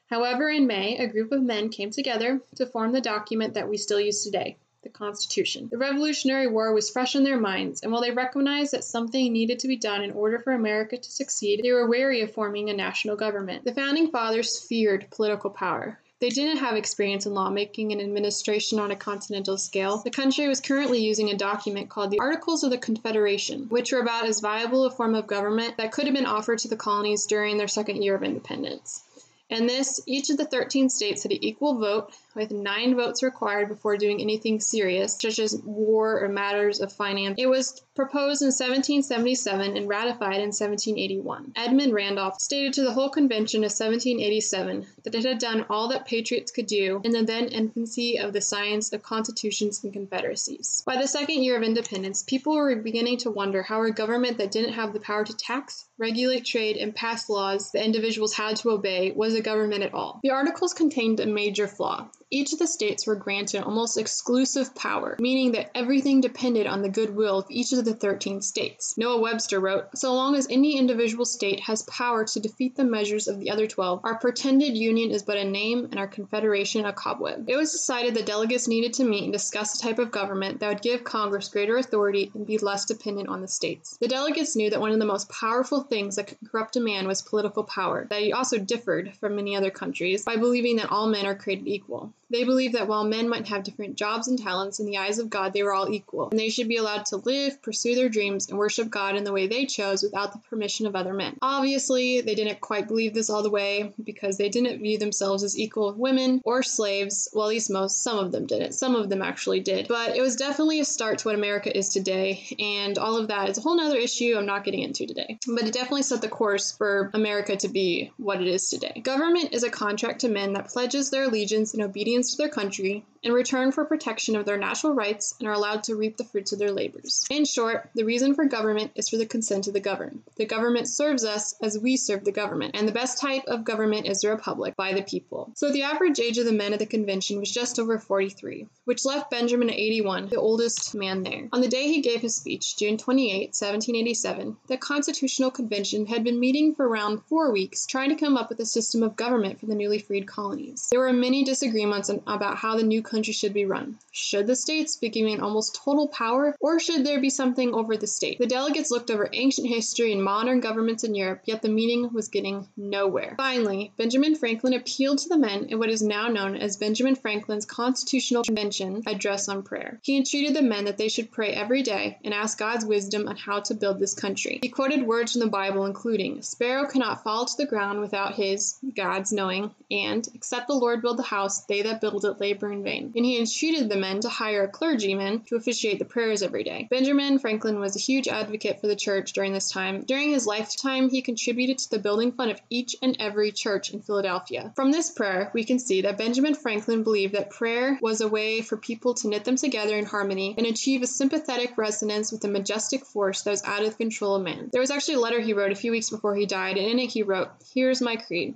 However, 0.07 0.49
in 0.49 0.67
May, 0.67 0.97
a 0.97 1.07
group 1.07 1.31
of 1.31 1.41
men 1.41 1.69
came 1.69 1.89
together 1.89 2.39
to 2.57 2.67
form 2.67 2.91
the 2.91 3.01
document 3.01 3.55
that 3.55 3.67
we 3.67 3.77
still 3.77 3.99
use 3.99 4.23
today, 4.23 4.57
the 4.83 4.89
Constitution. 4.89 5.67
The 5.71 5.79
Revolutionary 5.79 6.45
War 6.45 6.73
was 6.73 6.91
fresh 6.91 7.15
in 7.15 7.23
their 7.23 7.39
minds, 7.39 7.81
and 7.81 7.91
while 7.91 8.03
they 8.03 8.11
recognized 8.11 8.73
that 8.73 8.83
something 8.83 9.33
needed 9.33 9.57
to 9.59 9.67
be 9.67 9.77
done 9.77 10.03
in 10.03 10.11
order 10.11 10.37
for 10.37 10.53
America 10.53 10.97
to 10.97 11.11
succeed, 11.11 11.61
they 11.63 11.71
were 11.71 11.89
wary 11.89 12.21
of 12.21 12.33
forming 12.33 12.69
a 12.69 12.73
national 12.73 13.15
government. 13.15 13.65
The 13.65 13.73
founding 13.73 14.11
fathers 14.11 14.59
feared 14.59 15.07
political 15.09 15.49
power. 15.49 15.99
They 16.21 16.29
didn't 16.29 16.57
have 16.57 16.77
experience 16.77 17.25
in 17.25 17.33
lawmaking 17.33 17.91
and 17.91 17.99
administration 17.99 18.79
on 18.79 18.91
a 18.91 18.95
continental 18.95 19.57
scale. 19.57 19.97
The 19.97 20.11
country 20.11 20.47
was 20.47 20.61
currently 20.61 21.03
using 21.03 21.29
a 21.29 21.35
document 21.35 21.89
called 21.89 22.11
the 22.11 22.19
Articles 22.19 22.63
of 22.63 22.69
the 22.69 22.77
Confederation, 22.77 23.63
which 23.69 23.91
were 23.91 23.99
about 23.99 24.25
as 24.25 24.39
viable 24.39 24.85
a 24.85 24.91
form 24.91 25.13
of 25.15 25.27
government 25.27 25.77
that 25.77 25.91
could 25.91 26.05
have 26.05 26.13
been 26.13 26.25
offered 26.25 26.59
to 26.59 26.67
the 26.67 26.77
colonies 26.77 27.25
during 27.25 27.57
their 27.57 27.67
second 27.67 28.01
year 28.01 28.15
of 28.15 28.23
independence. 28.23 29.03
In 29.49 29.67
this, 29.67 30.01
each 30.07 30.31
of 30.31 30.37
the 30.37 30.45
13 30.45 30.89
states 30.89 31.21
had 31.21 31.31
an 31.31 31.43
equal 31.43 31.77
vote, 31.77 32.11
with 32.35 32.51
nine 32.51 32.95
votes 32.95 33.21
required 33.21 33.69
before 33.69 33.95
doing 33.95 34.19
anything 34.19 34.59
serious, 34.59 35.17
such 35.19 35.37
as 35.37 35.61
war 35.63 36.23
or 36.23 36.29
matters 36.29 36.81
of 36.81 36.91
finance. 36.91 37.35
It 37.37 37.47
was 37.47 37.81
proposed 37.93 38.41
in 38.41 38.47
1777 38.47 39.77
and 39.77 39.87
ratified 39.87 40.41
in 40.41 40.51
1781. 40.51 41.53
Edmund 41.55 41.93
Randolph 41.93 42.41
stated 42.41 42.73
to 42.73 42.81
the 42.81 42.91
whole 42.91 43.09
convention 43.09 43.59
of 43.59 43.71
1787 43.71 44.85
that 45.03 45.15
it 45.15 45.23
had 45.23 45.37
done 45.37 45.65
all 45.69 45.87
that 45.89 46.05
patriots 46.05 46.51
could 46.51 46.65
do 46.65 46.99
in 47.03 47.11
the 47.11 47.23
then 47.23 47.47
infancy 47.47 48.19
of 48.19 48.33
the 48.33 48.41
science 48.41 48.91
of 48.91 49.03
constitutions 49.03 49.83
and 49.83 49.93
confederacies. 49.93 50.83
By 50.85 50.97
the 50.97 51.07
second 51.07 51.43
year 51.43 51.55
of 51.55 51.63
independence, 51.63 52.23
people 52.23 52.55
were 52.55 52.75
beginning 52.75 53.17
to 53.19 53.31
wonder 53.31 53.61
how 53.61 53.83
a 53.83 53.91
government 53.91 54.39
that 54.39 54.51
didn't 54.51 54.73
have 54.73 54.91
the 54.91 54.99
power 54.99 55.23
to 55.23 55.37
tax, 55.37 55.85
regulate 55.97 56.45
trade, 56.45 56.77
and 56.77 56.93
pass 56.93 57.29
laws 57.29 57.71
that 57.71 57.85
individuals 57.85 58.33
had 58.33 58.57
to 58.57 58.71
obey 58.71 59.11
was 59.11 59.34
a 59.35 59.41
government 59.41 59.83
at 59.83 59.93
all. 59.93 60.19
The 60.23 60.31
articles 60.31 60.73
contained 60.73 61.19
a 61.19 61.25
major 61.25 61.67
flaw. 61.67 62.09
Each 62.35 62.51
of 62.51 62.59
the 62.59 62.67
states 62.67 63.07
were 63.07 63.15
granted 63.15 63.63
almost 63.63 63.97
exclusive 63.97 64.75
power, 64.75 65.15
meaning 65.21 65.53
that 65.53 65.71
everything 65.73 66.19
depended 66.19 66.67
on 66.67 66.81
the 66.81 66.89
goodwill 66.89 67.39
of 67.39 67.45
each 67.49 67.71
of 67.71 67.85
the 67.85 67.93
13 67.93 68.41
states. 68.41 68.97
Noah 68.97 69.21
Webster 69.21 69.57
wrote, 69.61 69.87
So 69.95 70.13
long 70.13 70.35
as 70.35 70.45
any 70.49 70.77
individual 70.77 71.23
state 71.23 71.61
has 71.61 71.83
power 71.83 72.25
to 72.25 72.39
defeat 72.41 72.75
the 72.75 72.83
measures 72.83 73.29
of 73.29 73.39
the 73.39 73.51
other 73.51 73.67
12, 73.67 74.01
our 74.03 74.19
pretended 74.19 74.75
union 74.75 75.11
is 75.11 75.23
but 75.23 75.37
a 75.37 75.45
name 75.45 75.85
and 75.85 75.97
our 75.97 76.07
confederation 76.07 76.85
a 76.85 76.91
cobweb. 76.91 77.49
It 77.49 77.55
was 77.55 77.71
decided 77.71 78.15
that 78.15 78.25
delegates 78.25 78.67
needed 78.67 78.91
to 78.95 79.05
meet 79.05 79.23
and 79.23 79.31
discuss 79.31 79.79
a 79.79 79.81
type 79.81 79.99
of 79.99 80.11
government 80.11 80.59
that 80.59 80.67
would 80.67 80.81
give 80.81 81.05
Congress 81.05 81.47
greater 81.47 81.77
authority 81.77 82.31
and 82.33 82.45
be 82.45 82.57
less 82.57 82.83
dependent 82.83 83.29
on 83.29 83.39
the 83.39 83.47
states. 83.47 83.95
The 84.01 84.09
delegates 84.09 84.57
knew 84.57 84.69
that 84.71 84.81
one 84.81 84.91
of 84.91 84.99
the 84.99 85.05
most 85.05 85.29
powerful 85.29 85.83
things 85.83 86.17
that 86.17 86.27
could 86.27 86.51
corrupt 86.51 86.75
a 86.75 86.81
man 86.81 87.07
was 87.07 87.21
political 87.21 87.63
power, 87.63 88.07
that 88.09 88.21
he 88.21 88.33
also 88.33 88.57
differed 88.57 89.15
from 89.21 89.37
many 89.37 89.55
other 89.55 89.71
countries 89.71 90.25
by 90.25 90.35
believing 90.35 90.75
that 90.75 90.91
all 90.91 91.07
men 91.07 91.25
are 91.25 91.35
created 91.35 91.69
equal. 91.69 92.11
They 92.31 92.43
believed 92.43 92.73
that 92.73 92.87
while 92.87 93.03
men 93.03 93.29
might 93.29 93.47
have 93.47 93.63
different 93.63 93.95
jobs 93.95 94.27
and 94.27 94.37
talents, 94.39 94.79
in 94.79 94.85
the 94.85 94.97
eyes 94.97 95.19
of 95.19 95.29
God 95.29 95.53
they 95.53 95.63
were 95.63 95.73
all 95.73 95.91
equal, 95.91 96.29
and 96.29 96.39
they 96.39 96.49
should 96.49 96.67
be 96.67 96.77
allowed 96.77 97.05
to 97.07 97.17
live, 97.17 97.61
pursue 97.61 97.95
their 97.95 98.09
dreams, 98.09 98.49
and 98.49 98.57
worship 98.57 98.89
God 98.89 99.15
in 99.15 99.23
the 99.23 99.31
way 99.31 99.47
they 99.47 99.65
chose 99.65 100.01
without 100.01 100.33
the 100.33 100.39
permission 100.49 100.87
of 100.87 100.95
other 100.95 101.13
men. 101.13 101.37
Obviously, 101.41 102.21
they 102.21 102.35
didn't 102.35 102.61
quite 102.61 102.87
believe 102.87 103.13
this 103.13 103.29
all 103.29 103.43
the 103.43 103.49
way 103.49 103.93
because 104.03 104.37
they 104.37 104.49
didn't 104.49 104.81
view 104.81 104.97
themselves 104.97 105.43
as 105.43 105.57
equal 105.57 105.87
with 105.87 105.97
women 105.97 106.41
or 106.43 106.63
slaves. 106.63 107.29
Well, 107.33 107.45
at 107.45 107.49
least 107.49 107.69
most, 107.69 108.01
some 108.01 108.17
of 108.17 108.31
them 108.31 108.47
didn't. 108.47 108.73
Some 108.73 108.95
of 108.95 109.09
them 109.09 109.21
actually 109.21 109.59
did. 109.59 109.87
But 109.87 110.15
it 110.15 110.21
was 110.21 110.35
definitely 110.35 110.79
a 110.79 110.85
start 110.85 111.19
to 111.19 111.27
what 111.27 111.35
America 111.35 111.75
is 111.75 111.89
today, 111.89 112.55
and 112.59 112.97
all 112.97 113.17
of 113.17 113.27
that 113.27 113.49
is 113.49 113.57
a 113.57 113.61
whole 113.61 113.77
nother 113.77 113.97
issue 113.97 114.35
I'm 114.35 114.45
not 114.45 114.63
getting 114.63 114.81
into 114.81 115.05
today. 115.05 115.37
But 115.47 115.65
it 115.65 115.73
definitely 115.73 116.03
set 116.03 116.21
the 116.21 116.27
course 116.27 116.71
for 116.71 117.11
America 117.13 117.55
to 117.57 117.67
be 117.67 118.11
what 118.17 118.41
it 118.41 118.47
is 118.47 118.69
today. 118.69 119.01
Government 119.03 119.53
is 119.53 119.63
a 119.63 119.69
contract 119.69 120.21
to 120.21 120.29
men 120.29 120.53
that 120.53 120.69
pledges 120.69 121.11
their 121.11 121.25
allegiance 121.25 121.73
and 121.73 121.83
obedience 121.83 122.14
to 122.23 122.37
their 122.37 122.49
country 122.49 123.05
in 123.25 123.33
return 123.33 123.71
for 123.71 123.83
protection 123.83 124.35
of 124.35 124.45
their 124.45 124.57
natural 124.57 124.93
rights 124.93 125.33
and 125.39 125.49
are 125.49 125.53
allowed 125.53 125.83
to 125.83 125.95
reap 125.95 126.15
the 126.15 126.23
fruits 126.23 126.53
of 126.53 126.59
their 126.59 126.71
labors. 126.71 127.25
In 127.31 127.43
short, 127.43 127.89
the 127.95 128.03
reason 128.03 128.35
for 128.35 128.45
government 128.45 128.91
is 128.93 129.09
for 129.09 129.17
the 129.17 129.25
consent 129.25 129.65
of 129.65 129.73
the 129.73 129.79
governed. 129.79 130.21
The 130.35 130.45
government 130.45 130.87
serves 130.87 131.25
us 131.25 131.55
as 131.61 131.79
we 131.79 131.97
serve 131.97 132.23
the 132.23 132.31
government, 132.31 132.75
and 132.75 132.87
the 132.87 132.91
best 132.91 133.17
type 133.17 133.43
of 133.47 133.63
government 133.63 134.05
is 134.05 134.21
the 134.21 134.29
republic 134.29 134.75
by 134.75 134.93
the 134.93 135.01
people. 135.01 135.51
So 135.55 135.71
the 135.71 135.81
average 135.81 136.19
age 136.19 136.37
of 136.37 136.45
the 136.45 136.51
men 136.51 136.73
at 136.73 136.77
the 136.77 136.85
convention 136.85 137.39
was 137.39 137.51
just 137.51 137.79
over 137.79 137.97
43, 137.97 138.67
which 138.85 139.05
left 139.05 139.31
Benjamin 139.31 139.71
at 139.71 139.75
81, 139.75 140.29
the 140.29 140.35
oldest 140.35 140.93
man 140.93 141.23
there. 141.23 141.49
On 141.51 141.61
the 141.61 141.67
day 141.67 141.87
he 141.87 142.01
gave 142.01 142.21
his 142.21 142.35
speech, 142.35 142.77
June 142.77 142.95
28, 142.95 143.55
1787, 143.55 144.55
the 144.67 144.77
Constitutional 144.77 145.49
Convention 145.49 146.05
had 146.05 146.23
been 146.23 146.39
meeting 146.39 146.75
for 146.75 146.87
around 146.87 147.23
four 147.23 147.51
weeks, 147.51 147.87
trying 147.87 148.09
to 148.09 148.15
come 148.15 148.37
up 148.37 148.49
with 148.49 148.59
a 148.59 148.65
system 148.65 149.01
of 149.01 149.15
government 149.15 149.59
for 149.59 149.65
the 149.65 149.73
newly 149.73 149.97
freed 149.97 150.27
colonies. 150.27 150.89
There 150.91 150.99
were 150.99 151.11
many 151.11 151.43
disagreements 151.43 152.04
about 152.09 152.57
how 152.57 152.75
the 152.75 152.83
new 152.83 153.01
country 153.01 153.33
should 153.33 153.53
be 153.53 153.65
run. 153.65 153.97
Should 154.11 154.47
the 154.47 154.55
states 154.55 154.97
be 154.97 155.09
given 155.09 155.41
almost 155.41 155.75
total 155.75 156.07
power, 156.07 156.55
or 156.59 156.79
should 156.79 157.05
there 157.05 157.19
be 157.19 157.29
something 157.29 157.73
over 157.73 157.97
the 157.97 158.07
state? 158.07 158.39
The 158.39 158.47
delegates 158.47 158.91
looked 158.91 159.11
over 159.11 159.29
ancient 159.33 159.67
history 159.67 160.11
and 160.13 160.23
modern 160.23 160.59
governments 160.59 161.03
in 161.03 161.15
Europe, 161.15 161.41
yet 161.45 161.61
the 161.61 161.69
meeting 161.69 162.11
was 162.13 162.27
getting 162.27 162.67
nowhere. 162.77 163.35
Finally, 163.37 163.91
Benjamin 163.97 164.35
Franklin 164.35 164.73
appealed 164.73 165.19
to 165.19 165.29
the 165.29 165.37
men 165.37 165.65
in 165.65 165.79
what 165.79 165.89
is 165.89 166.01
now 166.01 166.27
known 166.27 166.55
as 166.55 166.77
Benjamin 166.77 167.15
Franklin's 167.15 167.65
Constitutional 167.65 168.43
Convention 168.43 169.03
Address 169.07 169.49
on 169.49 169.63
Prayer. 169.63 169.99
He 170.03 170.17
entreated 170.17 170.55
the 170.55 170.61
men 170.61 170.85
that 170.85 170.97
they 170.97 171.09
should 171.09 171.31
pray 171.31 171.51
every 171.51 171.83
day 171.83 172.17
and 172.23 172.33
ask 172.33 172.57
God's 172.57 172.85
wisdom 172.85 173.27
on 173.27 173.35
how 173.35 173.59
to 173.61 173.73
build 173.73 173.99
this 173.99 174.13
country. 174.13 174.59
He 174.61 174.69
quoted 174.69 175.05
words 175.05 175.33
from 175.33 175.41
the 175.41 175.47
Bible, 175.47 175.85
including, 175.85 176.41
Sparrow 176.41 176.87
cannot 176.87 177.23
fall 177.23 177.45
to 177.45 177.57
the 177.57 177.65
ground 177.65 177.99
without 177.99 178.35
his, 178.35 178.77
God's, 178.95 179.31
knowing, 179.31 179.71
and, 179.91 180.27
except 180.33 180.67
the 180.67 180.73
Lord 180.73 181.01
build 181.01 181.17
the 181.17 181.23
house, 181.23 181.65
they 181.65 181.81
that 181.81 181.94
build 182.01 182.25
it 182.25 182.39
labor 182.39 182.71
in 182.71 182.83
vain 182.83 183.13
and 183.15 183.25
he 183.25 183.37
entreated 183.37 183.89
the 183.89 183.95
men 183.95 184.19
to 184.21 184.29
hire 184.29 184.63
a 184.63 184.67
clergyman 184.67 185.41
to 185.41 185.55
officiate 185.55 185.99
the 185.99 186.05
prayers 186.05 186.41
every 186.41 186.63
day. 186.63 186.87
Benjamin 186.89 187.39
Franklin 187.39 187.79
was 187.79 187.95
a 187.95 187.99
huge 187.99 188.27
advocate 188.27 188.79
for 188.81 188.87
the 188.87 188.95
church 188.95 189.33
during 189.33 189.53
this 189.53 189.71
time. 189.71 190.01
During 190.01 190.31
his 190.31 190.45
lifetime, 190.45 191.09
he 191.09 191.21
contributed 191.21 191.77
to 191.79 191.89
the 191.89 191.99
building 191.99 192.31
fund 192.31 192.51
of 192.51 192.61
each 192.69 192.95
and 193.01 193.15
every 193.19 193.51
church 193.51 193.91
in 193.91 194.01
Philadelphia. 194.01 194.73
From 194.75 194.91
this 194.91 195.09
prayer, 195.11 195.51
we 195.53 195.63
can 195.63 195.79
see 195.79 196.01
that 196.01 196.17
Benjamin 196.17 196.55
Franklin 196.55 197.03
believed 197.03 197.33
that 197.35 197.49
prayer 197.49 197.97
was 198.01 198.21
a 198.21 198.27
way 198.27 198.61
for 198.61 198.77
people 198.77 199.13
to 199.15 199.27
knit 199.27 199.45
them 199.45 199.55
together 199.55 199.97
in 199.97 200.05
harmony 200.05 200.55
and 200.57 200.67
achieve 200.67 201.01
a 201.01 201.07
sympathetic 201.07 201.77
resonance 201.77 202.31
with 202.31 202.41
the 202.41 202.47
majestic 202.47 203.05
force 203.05 203.41
that 203.43 203.51
was 203.51 203.63
out 203.63 203.83
of 203.83 203.91
the 203.91 203.95
control 203.95 204.35
of 204.35 204.43
man. 204.43 204.69
There 204.71 204.81
was 204.81 204.91
actually 204.91 205.15
a 205.15 205.19
letter 205.19 205.39
he 205.39 205.53
wrote 205.53 205.71
a 205.71 205.75
few 205.75 205.91
weeks 205.91 206.09
before 206.09 206.35
he 206.35 206.45
died, 206.45 206.77
and 206.77 206.87
in 206.87 206.99
it 206.99 207.11
he 207.11 207.23
wrote, 207.23 207.49
Here's 207.73 208.01
my 208.01 208.15
creed. 208.15 208.55